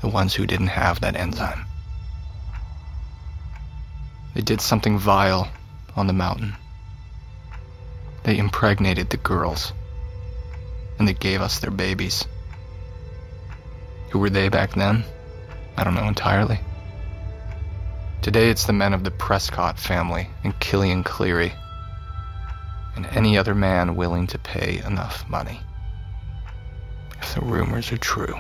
The 0.01 0.09
ones 0.09 0.33
who 0.33 0.47
didn't 0.47 0.69
have 0.69 1.01
that 1.01 1.15
enzyme. 1.15 1.67
They 4.35 4.41
did 4.41 4.61
something 4.61 4.99
vile 4.99 5.51
on 5.95 6.07
the 6.07 6.13
mountain. 6.13 6.55
They 8.25 8.39
impregnated 8.39 9.11
the 9.11 9.17
girls. 9.17 9.73
And 10.99 11.07
they 11.07 11.15
gave 11.15 11.41
us 11.41 11.59
their 11.59 11.71
babies. 11.71 12.25
Who 14.11 14.19
were 14.19 14.31
they 14.31 14.49
back 14.49 14.75
then? 14.75 15.05
I 15.77 15.85
don't 15.85 15.95
know 15.95 16.07
entirely. 16.07 16.61
Today 18.23 18.51
it's 18.51 18.67
the 18.67 18.73
men 18.73 18.95
of 18.95 19.05
the 19.05 19.11
Prescott 19.11 19.79
family 19.79 20.29
and 20.45 20.59
Killian 20.61 21.03
Cleary. 21.03 21.53
And 22.95 23.07
any 23.07 23.37
other 23.37 23.55
man 23.55 23.97
willing 23.97 24.29
to 24.29 24.39
pay 24.39 24.81
enough 24.87 25.29
money. 25.29 25.61
If 27.21 27.35
the 27.35 27.41
rumors 27.41 27.91
are 27.91 27.97
true. 27.97 28.37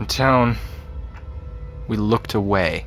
In 0.00 0.06
town, 0.06 0.56
we 1.88 1.96
looked 1.96 2.34
away. 2.34 2.86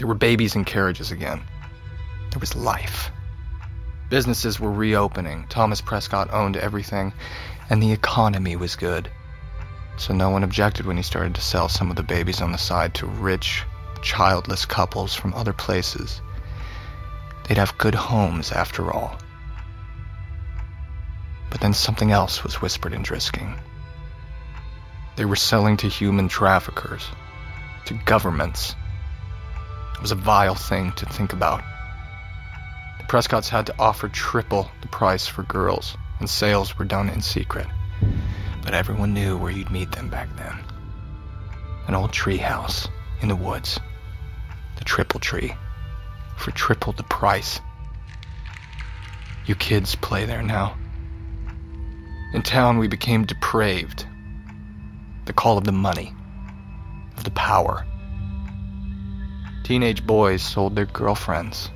There 0.00 0.08
were 0.08 0.14
babies 0.14 0.56
in 0.56 0.64
carriages 0.64 1.10
again. 1.10 1.42
There 2.30 2.40
was 2.40 2.56
life. 2.56 3.10
Businesses 4.08 4.58
were 4.58 4.72
reopening. 4.72 5.44
Thomas 5.50 5.82
Prescott 5.82 6.32
owned 6.32 6.56
everything, 6.56 7.12
and 7.68 7.82
the 7.82 7.92
economy 7.92 8.56
was 8.56 8.76
good. 8.76 9.10
So 9.98 10.14
no 10.14 10.30
one 10.30 10.42
objected 10.42 10.86
when 10.86 10.96
he 10.96 11.02
started 11.02 11.34
to 11.34 11.42
sell 11.42 11.68
some 11.68 11.90
of 11.90 11.96
the 11.96 12.02
babies 12.02 12.40
on 12.40 12.50
the 12.50 12.56
side 12.56 12.94
to 12.94 13.06
rich, 13.06 13.62
childless 14.00 14.64
couples 14.64 15.14
from 15.14 15.34
other 15.34 15.52
places. 15.52 16.22
They'd 17.44 17.58
have 17.58 17.76
good 17.76 17.94
homes 17.94 18.52
after 18.52 18.90
all. 18.90 19.18
But 21.50 21.60
then 21.60 21.74
something 21.74 22.10
else 22.10 22.42
was 22.42 22.62
whispered 22.62 22.94
in 22.94 23.02
Drisking. 23.02 23.54
They 25.16 25.26
were 25.26 25.36
selling 25.36 25.76
to 25.76 25.88
human 25.88 26.28
traffickers, 26.28 27.06
to 27.84 28.00
governments. 28.06 28.74
It 30.00 30.04
was 30.04 30.12
a 30.12 30.14
vile 30.14 30.54
thing 30.54 30.92
to 30.92 31.04
think 31.04 31.34
about. 31.34 31.62
The 32.96 33.04
Prescotts 33.04 33.50
had 33.50 33.66
to 33.66 33.74
offer 33.78 34.08
triple 34.08 34.70
the 34.80 34.88
price 34.88 35.26
for 35.26 35.42
girls, 35.42 35.94
and 36.20 36.30
sales 36.30 36.78
were 36.78 36.86
done 36.86 37.10
in 37.10 37.20
secret. 37.20 37.66
But 38.62 38.72
everyone 38.72 39.12
knew 39.12 39.36
where 39.36 39.50
you'd 39.50 39.70
meet 39.70 39.92
them 39.92 40.08
back 40.08 40.34
then. 40.38 40.58
An 41.86 41.94
old 41.94 42.14
tree 42.14 42.38
house 42.38 42.88
in 43.20 43.28
the 43.28 43.36
woods. 43.36 43.78
The 44.78 44.84
triple 44.84 45.20
tree. 45.20 45.52
For 46.38 46.50
triple 46.50 46.94
the 46.94 47.02
price. 47.02 47.60
You 49.44 49.54
kids 49.54 49.96
play 49.96 50.24
there 50.24 50.42
now. 50.42 50.78
In 52.32 52.40
town, 52.40 52.78
we 52.78 52.88
became 52.88 53.26
depraved. 53.26 54.06
The 55.26 55.34
call 55.34 55.58
of 55.58 55.64
the 55.64 55.72
money, 55.72 56.14
of 57.18 57.24
the 57.24 57.32
power. 57.32 57.84
Teenage 59.70 60.04
boys 60.04 60.42
sold 60.42 60.74
their 60.74 60.86
girlfriends. 60.86 61.70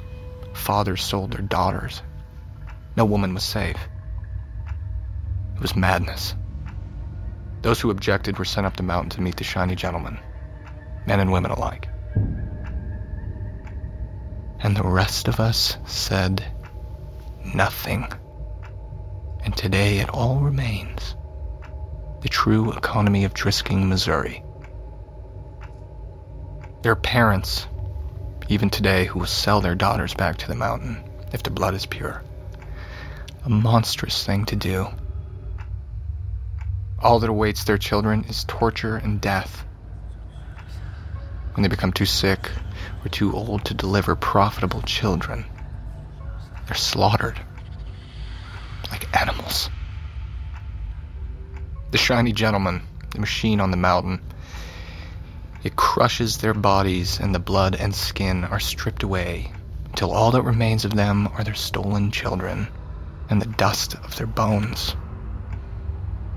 Fathers 0.53 1.01
sold 1.01 1.31
their 1.31 1.47
daughters. 1.47 2.03
No 2.97 3.05
woman 3.05 3.35
was 3.35 3.45
safe. 3.45 3.79
It 5.55 5.61
was 5.63 5.77
madness. 5.77 6.35
Those 7.63 7.81
who 7.81 7.91
objected 7.91 8.37
were 8.37 8.45
sent 8.45 8.67
up 8.67 8.77
the 8.77 8.83
mountain 8.83 9.11
to 9.11 9.21
meet 9.21 9.37
the 9.37 9.45
shiny 9.45 9.77
gentleman, 9.77 10.19
men 11.07 11.21
and 11.21 11.31
women 11.31 11.53
alike. 11.53 11.87
And 14.59 14.77
the 14.77 14.83
rest 14.83 15.29
of 15.29 15.39
us 15.39 15.77
said 15.87 16.45
nothing. 17.55 18.09
And 19.45 19.57
today 19.57 19.99
it 19.99 20.11
all 20.11 20.41
remains 20.41 21.15
the 22.23 22.29
true 22.29 22.73
economy 22.73 23.23
of 23.23 23.35
Drisking, 23.35 23.87
Missouri. 23.89 24.45
Their 26.83 26.97
parents, 26.97 27.69
even 28.49 28.71
today, 28.71 29.07
who 29.07 29.21
will 29.21 29.27
sell 29.27 29.61
their 29.61 29.75
daughters 29.75 30.15
back 30.15 30.37
to 30.39 30.49
the 30.49 30.55
mountain 30.55 31.03
if 31.33 31.43
the 31.43 31.51
blood 31.51 31.75
is 31.75 31.87
pure. 31.87 32.23
A 33.45 33.49
monstrous 33.49 34.25
thing 34.25 34.45
to 34.47 34.57
do. 34.57 34.89
All 36.99 37.19
that 37.19 37.31
awaits 37.31 37.65
their 37.65 37.79
children 37.79 38.25
is 38.29 38.45
torture 38.45 38.97
and 38.97 39.21
death. 39.21 39.65
When 41.55 41.63
they 41.63 41.69
become 41.69 41.93
too 41.93 42.07
sick 42.07 42.51
or 43.05 43.09
too 43.09 43.35
old 43.35 43.65
to 43.67 43.75
deliver 43.75 44.17
profitable 44.17 44.83
children, 44.83 45.45
they're 46.67 46.75
slaughtered 46.75 47.41
like 48.91 49.21
animals. 49.21 49.71
The 51.91 51.99
shiny 51.99 52.33
gentleman, 52.33 52.83
the 53.11 53.21
machine 53.21 53.61
on 53.61 53.71
the 53.71 53.77
mountain, 53.77 54.21
it 55.65 55.77
crushes 55.77 56.37
their 56.37 56.53
bodies, 56.53 57.19
and 57.19 57.35
the 57.35 57.39
blood 57.39 57.75
and 57.75 57.95
skin 57.95 58.45
are 58.45 58.61
stripped 58.61 59.03
away 59.03 59.51
until 59.87 60.13
all 60.13 60.31
that 60.31 60.43
remains 60.43 60.85
of 60.85 60.95
them 60.95 61.27
are 61.29 61.43
their 61.43 61.55
stolen 61.55 62.11
children 62.11 62.69
and 63.31 63.41
the 63.41 63.47
dust 63.47 63.95
of 63.95 64.15
their 64.17 64.27
bones. 64.27 64.95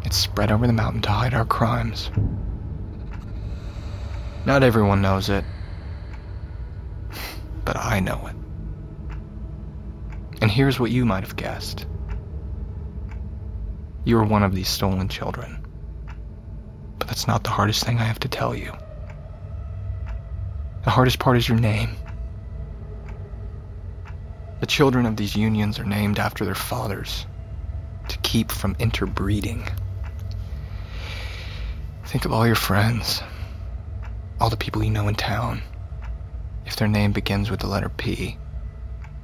It's 0.05 0.15
spread 0.15 0.49
over 0.49 0.65
the 0.65 0.71
mountain 0.71 1.01
to 1.01 1.09
hide 1.09 1.33
our 1.33 1.43
crimes. 1.43 2.09
Not 4.45 4.63
everyone 4.63 5.01
knows 5.01 5.27
it, 5.27 5.43
but 7.65 7.75
I 7.75 7.99
know 7.99 8.27
it. 8.27 8.35
And 10.41 10.49
here's 10.49 10.79
what 10.79 10.91
you 10.91 11.03
might 11.03 11.25
have 11.25 11.35
guessed 11.35 11.85
you're 14.05 14.23
one 14.23 14.43
of 14.43 14.55
these 14.55 14.69
stolen 14.69 15.09
children. 15.09 15.67
But 16.97 17.09
that's 17.09 17.27
not 17.27 17.43
the 17.43 17.49
hardest 17.49 17.83
thing 17.83 17.97
I 17.97 18.05
have 18.05 18.19
to 18.19 18.29
tell 18.29 18.55
you. 18.55 18.71
The 20.87 20.91
hardest 20.91 21.19
part 21.19 21.35
is 21.35 21.49
your 21.49 21.59
name. 21.59 21.97
The 24.61 24.65
children 24.65 25.05
of 25.05 25.17
these 25.17 25.35
unions 25.35 25.79
are 25.79 25.83
named 25.83 26.17
after 26.17 26.45
their 26.45 26.55
fathers 26.55 27.25
to 28.07 28.17
keep 28.19 28.53
from 28.53 28.73
interbreeding. 28.79 29.67
Think 32.05 32.23
of 32.23 32.31
all 32.31 32.47
your 32.47 32.55
friends, 32.55 33.21
all 34.39 34.49
the 34.49 34.55
people 34.55 34.81
you 34.81 34.89
know 34.89 35.09
in 35.09 35.15
town. 35.15 35.61
If 36.65 36.77
their 36.77 36.87
name 36.87 37.11
begins 37.11 37.51
with 37.51 37.59
the 37.59 37.67
letter 37.67 37.89
P, 37.89 38.37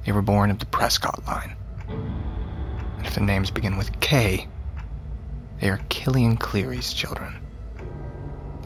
they 0.04 0.12
were 0.12 0.20
born 0.20 0.50
of 0.50 0.58
the 0.58 0.66
Prescott 0.66 1.26
line. 1.26 1.56
And 1.88 3.06
if 3.06 3.14
their 3.14 3.24
names 3.24 3.50
begin 3.50 3.78
with 3.78 4.00
K, 4.00 4.46
they 5.62 5.70
are 5.70 5.80
Killian 5.88 6.36
Cleary's 6.36 6.92
children. 6.92 7.36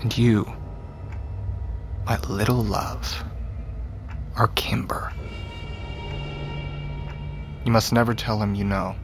And 0.01 0.19
you, 0.19 0.53
my 2.09 2.19
little 2.21 2.65
love, 2.65 3.23
or 4.39 4.49
Kimber. 4.49 5.13
You 7.67 7.71
must 7.71 7.93
never 7.93 8.15
tell 8.15 8.41
him 8.43 8.55
you 8.55 8.65
know. 8.65 8.97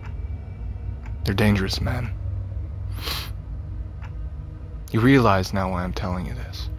They're 1.23 1.35
dangerous 1.35 1.83
men. 1.83 2.11
You 4.91 5.01
realize 5.01 5.53
now 5.53 5.71
why 5.71 5.85
I'm 5.85 5.93
telling 5.93 6.25
you 6.25 6.33
this. 6.33 6.71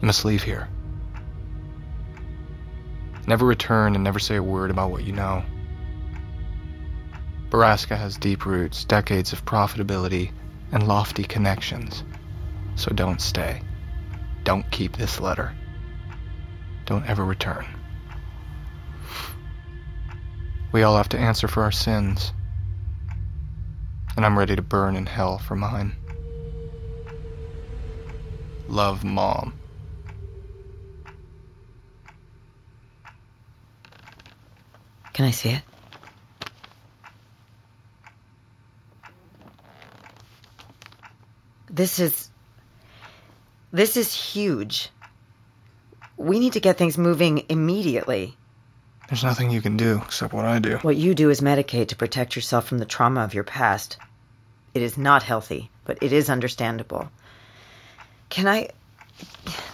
You 0.00 0.06
must 0.06 0.24
leave 0.24 0.42
here. 0.42 0.68
Never 3.28 3.46
return 3.46 3.94
and 3.94 4.02
never 4.02 4.18
say 4.18 4.34
a 4.34 4.42
word 4.42 4.72
about 4.72 4.90
what 4.90 5.04
you 5.04 5.12
know. 5.12 5.44
Borrasca 7.50 7.96
has 7.96 8.16
deep 8.16 8.46
roots, 8.46 8.84
decades 8.84 9.32
of 9.32 9.44
profitability, 9.44 10.32
and 10.72 10.88
lofty 10.88 11.22
connections. 11.22 12.02
So 12.74 12.90
don't 12.90 13.20
stay. 13.20 13.62
Don't 14.48 14.70
keep 14.70 14.96
this 14.96 15.20
letter. 15.20 15.52
Don't 16.86 17.04
ever 17.04 17.22
return. 17.22 17.66
We 20.72 20.84
all 20.84 20.96
have 20.96 21.10
to 21.10 21.18
answer 21.18 21.48
for 21.48 21.64
our 21.64 21.70
sins. 21.70 22.32
And 24.16 24.24
I'm 24.24 24.38
ready 24.38 24.56
to 24.56 24.62
burn 24.62 24.96
in 24.96 25.04
hell 25.04 25.36
for 25.36 25.54
mine. 25.54 25.94
Love, 28.68 29.04
Mom. 29.04 29.52
Can 35.12 35.26
I 35.26 35.30
see 35.30 35.50
it? 35.50 35.62
This 41.68 41.98
is. 41.98 42.30
This 43.72 43.96
is 43.96 44.14
huge. 44.14 44.90
We 46.16 46.40
need 46.40 46.54
to 46.54 46.60
get 46.60 46.78
things 46.78 46.96
moving 46.96 47.44
immediately. 47.48 48.36
There's 49.08 49.24
nothing 49.24 49.50
you 49.50 49.60
can 49.60 49.76
do 49.76 50.00
except 50.04 50.32
what 50.32 50.44
I 50.44 50.58
do. 50.58 50.78
What 50.78 50.96
you 50.96 51.14
do 51.14 51.30
is 51.30 51.40
medicate 51.40 51.88
to 51.88 51.96
protect 51.96 52.36
yourself 52.36 52.66
from 52.66 52.78
the 52.78 52.84
trauma 52.84 53.22
of 53.22 53.34
your 53.34 53.44
past. 53.44 53.98
It 54.74 54.82
is 54.82 54.98
not 54.98 55.22
healthy, 55.22 55.70
but 55.84 55.98
it 56.02 56.12
is 56.12 56.28
understandable. 56.28 57.10
Can 58.28 58.46
I. 58.46 58.68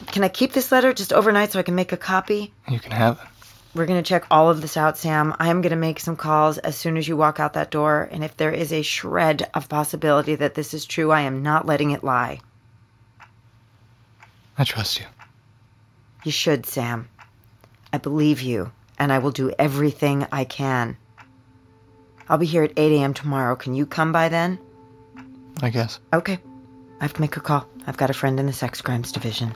Can 0.07 0.25
I 0.25 0.29
keep 0.29 0.53
this 0.53 0.73
letter 0.73 0.93
just 0.93 1.13
overnight 1.13 1.53
so 1.53 1.59
I 1.59 1.65
can 1.65 1.75
make 1.75 1.93
a 1.93 1.97
copy? 1.97 2.53
You 2.69 2.79
can 2.79 2.93
have 2.93 3.21
it. 3.21 3.29
We're 3.75 3.87
going 3.87 4.03
to 4.03 4.09
check 4.09 4.25
all 4.31 4.49
of 4.49 4.61
this 4.61 4.77
out, 4.77 4.97
Sam. 4.97 5.35
I 5.39 5.49
am 5.49 5.61
going 5.61 5.71
to 5.71 5.77
make 5.77 5.99
some 5.99 6.17
calls 6.17 6.59
as 6.59 6.77
soon 6.77 6.97
as 6.97 7.09
you 7.09 7.17
walk 7.17 7.41
out 7.41 7.55
that 7.55 7.73
door, 7.73 8.09
and 8.11 8.23
if 8.23 8.37
there 8.37 8.53
is 8.53 8.73
a 8.73 8.83
shred 8.83 9.51
of 9.53 9.69
possibility 9.69 10.37
that 10.37 10.55
this 10.55 10.73
is 10.73 10.87
true, 10.87 11.11
I 11.11 11.23
am 11.23 11.43
not 11.43 11.67
letting 11.67 11.91
it 11.91 12.05
lie. 12.05 12.41
I 14.57 14.65
trust 14.65 15.01
you. 15.01 15.07
You 16.25 16.33
should, 16.33 16.67
Sam. 16.67 17.09
I 17.93 17.99
believe 17.99 18.41
you, 18.41 18.73
and 18.99 19.13
I 19.13 19.19
will 19.19 19.31
do 19.31 19.53
everything 19.59 20.27
I 20.33 20.45
can. 20.45 20.97
I'll 22.29 22.39
be 22.39 22.47
here 22.47 22.63
at 22.63 22.73
8 22.77 22.93
a.m. 22.93 23.15
tomorrow. 23.15 23.57
Can 23.57 23.75
you 23.75 23.87
come 23.87 24.13
by 24.13 24.29
then? 24.29 24.59
I 25.63 25.71
guess. 25.71 26.01
Okay. 26.13 26.39
I 27.01 27.05
have 27.05 27.15
to 27.15 27.21
make 27.21 27.37
a 27.37 27.41
call. 27.41 27.67
I've 27.87 27.97
got 27.97 28.11
a 28.11 28.15
friend 28.15 28.41
in 28.41 28.47
the 28.47 28.53
sex 28.53 28.81
crimes 28.81 29.13
division. 29.13 29.55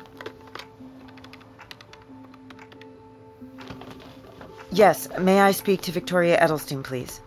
Yes, 4.71 5.09
may 5.19 5.41
I 5.41 5.53
speak 5.53 5.83
to 5.83 5.93
Victoria 5.93 6.39
Edelstein, 6.39 6.85
please? 6.85 7.21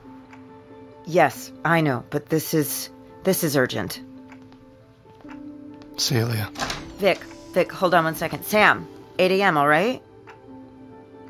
Yes, 1.06 1.52
I 1.66 1.82
know, 1.82 2.04
but 2.10 2.28
this 2.28 2.54
is 2.54 2.90
this 3.24 3.44
is 3.44 3.58
urgent. 3.58 4.00
See 5.98 6.16
you, 6.16 6.26
Leah. 6.26 6.50
Vic, 6.98 7.20
Vic, 7.54 7.72
hold 7.72 7.94
on 7.94 8.04
one 8.06 8.16
second. 8.16 8.44
Sam, 8.46 8.88
8 9.20 9.32
a.m., 9.32 9.58
all 9.58 9.68
right? 9.68 10.02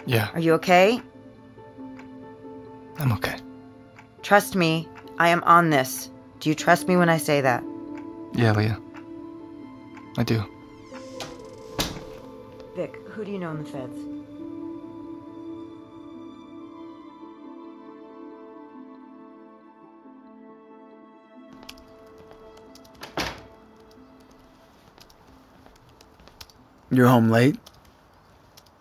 Yeah, 0.05 0.29
Are 0.33 0.39
you 0.39 0.53
okay? 0.53 1.01
I'm 2.97 3.11
okay. 3.13 3.35
Trust 4.21 4.55
me, 4.55 4.87
I 5.19 5.29
am 5.29 5.43
on 5.43 5.69
this. 5.69 6.09
Do 6.39 6.49
you 6.49 6.55
trust 6.55 6.87
me 6.87 6.95
when 6.97 7.09
I 7.09 7.17
say 7.17 7.41
that? 7.41 7.63
Yeah, 8.33 8.51
Leah. 8.53 8.79
I 10.17 10.23
do. 10.23 10.43
Vic, 12.75 12.95
who 13.09 13.25
do 13.25 13.31
you 13.31 13.39
know 13.39 13.51
in 13.51 13.63
the 13.63 13.69
feds? 13.69 13.97
You're 26.91 27.07
home 27.07 27.29
late? 27.29 27.55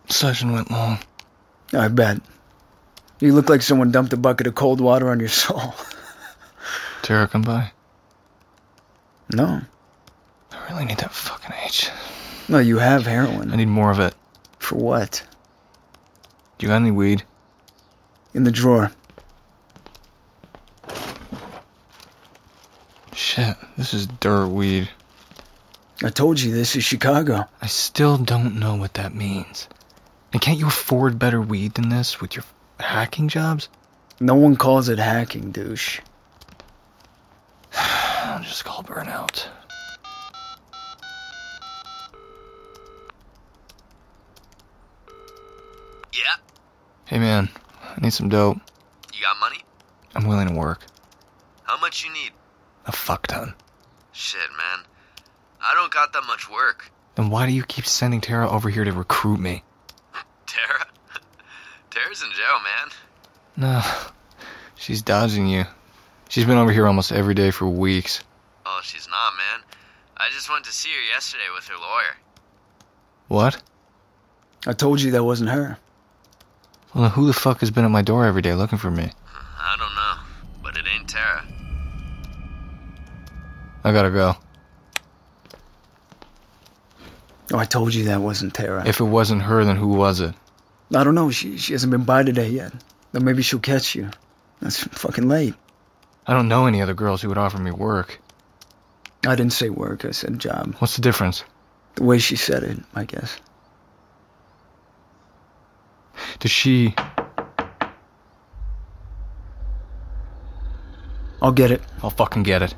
Session 0.08 0.52
went 0.52 0.70
long. 0.70 0.98
I 1.72 1.86
bet. 1.88 2.20
You 3.20 3.32
look 3.32 3.48
like 3.48 3.62
someone 3.62 3.92
dumped 3.92 4.12
a 4.12 4.16
bucket 4.16 4.48
of 4.48 4.56
cold 4.56 4.80
water 4.80 5.08
on 5.10 5.20
your 5.20 5.28
soul. 5.28 5.74
Tara, 7.02 7.28
come 7.28 7.42
by. 7.42 7.70
No. 9.32 9.60
I 10.50 10.70
really 10.72 10.86
need 10.86 10.98
that 10.98 11.12
fucking 11.12 11.54
H. 11.64 11.88
No, 12.48 12.58
you 12.58 12.78
have 12.78 13.06
heroin. 13.06 13.52
I 13.52 13.56
need 13.56 13.68
more 13.68 13.92
of 13.92 14.00
it. 14.00 14.14
For 14.58 14.76
what? 14.76 15.24
Do 16.58 16.66
you 16.66 16.68
got 16.68 16.76
any 16.76 16.90
weed? 16.90 17.22
In 18.34 18.42
the 18.42 18.50
drawer. 18.50 18.90
Shit, 23.14 23.56
this 23.76 23.94
is 23.94 24.06
dirt 24.06 24.48
weed. 24.48 24.88
I 26.02 26.08
told 26.08 26.40
you 26.40 26.50
this 26.50 26.76
is 26.76 26.84
Chicago. 26.84 27.44
I 27.60 27.66
still 27.66 28.16
don't 28.16 28.58
know 28.58 28.74
what 28.74 28.94
that 28.94 29.14
means. 29.14 29.68
And 30.32 30.40
can't 30.40 30.58
you 30.58 30.66
afford 30.66 31.18
better 31.18 31.42
weed 31.42 31.74
than 31.74 31.90
this 31.90 32.22
with 32.22 32.34
your 32.34 32.44
hacking 32.78 33.28
jobs? 33.28 33.68
No 34.18 34.34
one 34.34 34.56
calls 34.56 34.88
it 34.88 34.98
hacking, 34.98 35.50
douche. 35.50 36.00
I'll 37.76 38.42
just 38.42 38.64
call 38.64 38.82
burnout. 38.82 39.46
Yeah? 46.14 46.36
Hey 47.04 47.18
man, 47.18 47.50
I 47.82 48.00
need 48.00 48.14
some 48.14 48.30
dope. 48.30 48.56
You 49.12 49.20
got 49.20 49.38
money? 49.38 49.62
I'm 50.14 50.26
willing 50.26 50.48
to 50.48 50.54
work. 50.54 50.86
How 51.64 51.78
much 51.78 52.04
you 52.04 52.12
need? 52.12 52.32
A 52.86 52.92
fuck 52.92 53.26
ton. 53.26 53.54
Shit, 54.12 54.50
man. 54.56 54.86
I 55.70 55.74
don't 55.74 55.92
got 55.92 56.12
that 56.14 56.24
much 56.26 56.50
work. 56.50 56.90
Then 57.14 57.30
why 57.30 57.46
do 57.46 57.52
you 57.52 57.62
keep 57.62 57.86
sending 57.86 58.20
Tara 58.20 58.50
over 58.50 58.68
here 58.68 58.82
to 58.82 58.92
recruit 58.92 59.38
me? 59.38 59.62
Tara? 60.46 60.84
Tara's 61.90 62.22
in 62.22 62.30
jail, 62.32 62.58
man. 62.64 62.90
No, 63.56 63.82
she's 64.74 65.02
dodging 65.02 65.46
you. 65.46 65.64
She's 66.28 66.44
been 66.44 66.58
over 66.58 66.72
here 66.72 66.88
almost 66.88 67.12
every 67.12 67.34
day 67.34 67.52
for 67.52 67.68
weeks. 67.68 68.24
Oh, 68.66 68.80
she's 68.82 69.06
not, 69.06 69.32
man. 69.36 69.64
I 70.16 70.30
just 70.30 70.50
went 70.50 70.64
to 70.64 70.72
see 70.72 70.88
her 70.90 71.14
yesterday 71.14 71.44
with 71.54 71.68
her 71.68 71.76
lawyer. 71.76 72.16
What? 73.28 73.62
I 74.66 74.72
told 74.72 75.00
you 75.00 75.12
that 75.12 75.22
wasn't 75.22 75.50
her. 75.50 75.78
Well, 76.94 77.04
then 77.04 77.12
who 77.12 77.28
the 77.28 77.32
fuck 77.32 77.60
has 77.60 77.70
been 77.70 77.84
at 77.84 77.92
my 77.92 78.02
door 78.02 78.26
every 78.26 78.42
day 78.42 78.54
looking 78.54 78.78
for 78.78 78.90
me? 78.90 79.12
I 79.60 79.76
don't 79.78 79.94
know, 79.94 80.62
but 80.64 80.76
it 80.76 80.84
ain't 80.92 81.08
Tara. 81.08 81.44
I 83.84 83.92
gotta 83.92 84.10
go. 84.10 84.34
Oh, 87.52 87.58
I 87.58 87.64
told 87.64 87.94
you 87.94 88.04
that 88.04 88.20
wasn't 88.20 88.54
Tara. 88.54 88.86
If 88.86 89.00
it 89.00 89.04
wasn't 89.04 89.42
her, 89.42 89.64
then 89.64 89.76
who 89.76 89.88
was 89.88 90.20
it? 90.20 90.34
I 90.94 91.04
don't 91.04 91.14
know. 91.14 91.30
She 91.30 91.56
she 91.56 91.72
hasn't 91.72 91.90
been 91.90 92.04
by 92.04 92.22
today 92.22 92.48
yet. 92.48 92.72
Then 93.12 93.24
maybe 93.24 93.42
she'll 93.42 93.58
catch 93.60 93.94
you. 93.94 94.10
That's 94.60 94.78
fucking 94.78 95.28
late. 95.28 95.54
I 96.26 96.34
don't 96.34 96.48
know 96.48 96.66
any 96.66 96.82
other 96.82 96.94
girls 96.94 97.22
who 97.22 97.28
would 97.28 97.38
offer 97.38 97.58
me 97.58 97.70
work. 97.70 98.20
I 99.26 99.34
didn't 99.34 99.52
say 99.52 99.68
work. 99.68 100.04
I 100.04 100.12
said 100.12 100.38
job. 100.38 100.74
What's 100.78 100.96
the 100.96 101.02
difference? 101.02 101.44
The 101.96 102.04
way 102.04 102.18
she 102.18 102.36
said 102.36 102.62
it, 102.62 102.78
I 102.94 103.04
guess. 103.04 103.36
Does 106.38 106.50
she. 106.50 106.94
I'll 111.42 111.52
get 111.52 111.70
it. 111.70 111.82
I'll 112.02 112.10
fucking 112.10 112.42
get 112.42 112.62
it. 112.62 112.74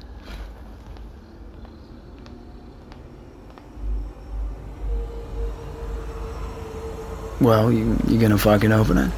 Well, 7.42 7.72
you 7.72 7.98
you 8.06 8.20
gonna 8.20 8.38
fucking 8.38 8.70
open 8.70 8.98
it? 8.98 9.10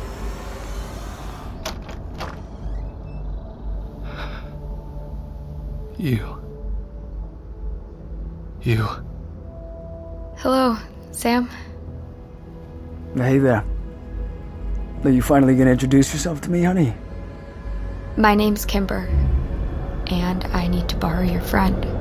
You. 5.99 6.43
You. 8.63 8.89
Hello, 10.39 10.79
Sam. 11.13 11.51
Hey 13.15 13.37
there. 13.37 13.63
Are 15.05 15.11
you 15.11 15.21
finally 15.21 15.55
gonna 15.55 15.73
introduce 15.73 16.15
yourself 16.15 16.41
to 16.43 16.51
me, 16.51 16.63
honey? 16.63 16.95
My 18.17 18.35
name's 18.35 18.65
Kimber, 18.65 19.07
and 20.07 20.45
I 20.45 20.67
need 20.67 20.89
to 20.89 20.97
borrow 20.97 21.25
your 21.25 21.43
friend. 21.43 21.94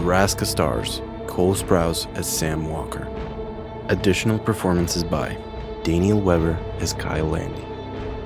Borrasca 0.00 0.46
stars 0.46 1.02
Cole 1.26 1.54
Sprouse 1.54 2.06
as 2.16 2.26
Sam 2.26 2.70
Walker. 2.70 3.06
Additional 3.90 4.38
performances 4.38 5.04
by 5.04 5.36
Daniel 5.82 6.18
Weber 6.18 6.58
as 6.78 6.94
Kyle 6.94 7.26
Landy, 7.26 7.62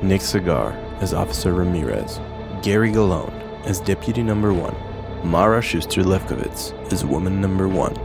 Nick 0.00 0.20
Cigar 0.20 0.70
as 1.00 1.12
Officer 1.12 1.52
Ramirez, 1.52 2.20
Gary 2.62 2.92
Galone 2.92 3.32
as 3.64 3.80
Deputy 3.80 4.22
Number 4.22 4.52
One, 4.54 4.76
Mara 5.28 5.60
Schuster 5.60 6.04
Lefkowitz 6.04 6.72
as 6.92 7.04
Woman 7.04 7.40
Number 7.40 7.66
One, 7.66 7.96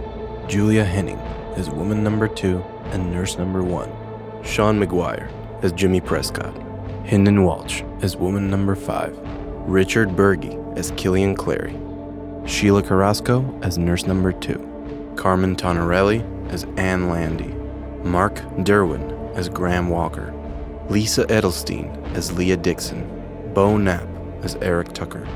Julia 0.47 0.83
Henning 0.83 1.19
as 1.55 1.69
Woman 1.69 2.03
Number 2.03 2.27
Two 2.27 2.63
and 2.85 3.11
Nurse 3.11 3.37
Number 3.37 3.61
One, 3.61 3.91
Sean 4.43 4.79
McGuire 4.79 5.29
as 5.63 5.73
Jimmy 5.73 6.01
Prescott, 6.01 6.55
Hinden 7.03 7.45
Walsh 7.45 7.83
as 8.01 8.17
Woman 8.17 8.49
Number 8.49 8.73
Five, 8.73 9.15
Richard 9.67 10.15
Berge 10.15 10.55
as 10.75 10.89
Killian 10.97 11.35
Cleary, 11.35 11.79
Sheila 12.45 12.83
Carrasco 12.83 13.59
as 13.61 13.77
Nurse 13.77 14.05
Number 14.05 14.31
Two, 14.31 15.13
Carmen 15.15 15.55
Tonarelli 15.55 16.23
as 16.51 16.65
Anne 16.77 17.09
Landy, 17.09 17.53
Mark 18.03 18.35
Derwin 18.63 19.35
as 19.35 19.49
Graham 19.49 19.89
Walker, 19.89 20.33
Lisa 20.89 21.25
Edelstein 21.25 22.15
as 22.15 22.31
Leah 22.31 22.57
Dixon, 22.57 23.07
Bo 23.53 23.77
Knapp 23.77 24.07
as 24.43 24.55
Eric 24.55 24.93
Tucker, 24.93 25.27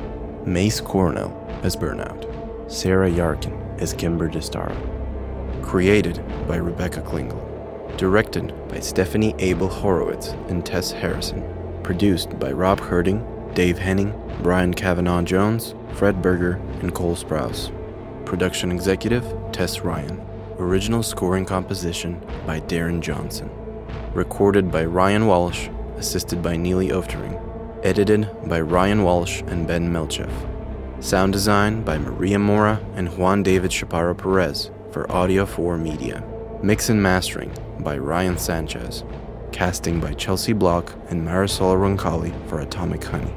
Mace 0.46 0.82
Coronel 0.82 1.32
as 1.64 1.76
Burnout, 1.76 2.72
Sarah 2.72 3.10
Yarkin 3.10 3.82
as 3.82 3.94
Kimber 3.94 4.30
Destaro. 4.30 4.76
Created 5.64 6.22
by 6.48 6.58
Rebecca 6.58 7.02
Klingel. 7.02 7.98
Directed 7.98 8.54
by 8.70 8.80
Stephanie 8.80 9.36
Abel 9.40 9.68
Horowitz 9.68 10.30
and 10.50 10.66
Tess 10.66 10.92
Harrison. 10.92 11.44
Produced 11.84 12.38
by 12.40 12.52
Rob 12.52 12.80
Herting, 12.80 13.22
Dave 13.56 13.78
Henning, 13.78 14.20
Brian 14.42 14.74
Kavanaugh 14.74 15.22
Jones, 15.22 15.76
Fred 15.94 16.24
Berger, 16.24 16.60
and 16.82 16.92
Cole 16.94 17.16
Sprouse. 17.16 17.72
Production 18.26 18.72
executive 18.72 19.24
Tess 19.52 19.82
Ryan. 19.82 20.20
Original 20.58 21.04
scoring 21.04 21.46
composition 21.46 22.20
by 22.48 22.62
Darren 22.62 23.00
Johnson. 23.00 23.52
Recorded 24.16 24.72
by 24.72 24.86
Ryan 24.86 25.28
Walsh, 25.28 25.70
assisted 25.98 26.42
by 26.42 26.58
Neely 26.58 26.90
Oftering. 26.90 27.40
Edited 27.84 28.28
by 28.48 28.60
Ryan 28.60 29.04
Walsh 29.04 29.42
and 29.46 29.68
Ben 29.68 29.94
Melchev. 29.94 30.32
Sound 31.00 31.32
design 31.32 31.84
by 31.84 32.00
Maria 32.00 32.40
Mora 32.40 32.84
and 32.96 33.16
Juan 33.18 33.44
David 33.44 33.70
Chaparro 33.70 34.18
Perez 34.18 34.72
for 34.92 35.12
Audio 35.12 35.46
4 35.46 35.78
Media. 35.78 36.24
Mix 36.64 36.90
and 36.90 37.04
mastering 37.04 37.52
by 37.80 38.00
Ryan 38.00 38.40
Sanchez. 38.40 39.04
Casting 39.52 40.00
by 40.00 40.14
Chelsea 40.14 40.54
Block 40.54 40.94
and 41.10 41.28
Marisol 41.28 41.76
Roncalli 41.76 42.34
for 42.50 42.60
Atomic 42.60 43.04
Honey. 43.04 43.34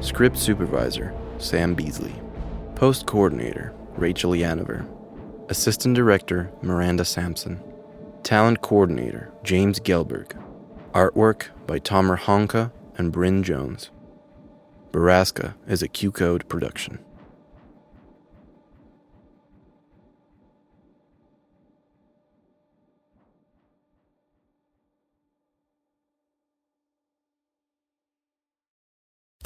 Script 0.00 0.38
supervisor 0.38 1.14
Sam 1.36 1.74
Beasley. 1.74 2.14
Post 2.74 3.04
coordinator 3.04 3.74
Rachel 3.96 4.30
Yanover. 4.30 4.88
Assistant 5.50 5.94
director 5.94 6.50
Miranda 6.62 7.04
Sampson. 7.04 7.62
Talent 8.22 8.62
coordinator 8.62 9.30
James 9.44 9.78
Gelberg. 9.78 10.42
Artwork 10.92 11.48
by 11.66 11.78
Tomer 11.78 12.18
Hanuka 12.18 12.72
and 12.96 13.12
Bryn 13.12 13.42
Jones. 13.42 13.90
Borrasca 14.90 15.52
is 15.68 15.82
a 15.82 15.88
QCODE 15.88 16.48
production. 16.48 17.04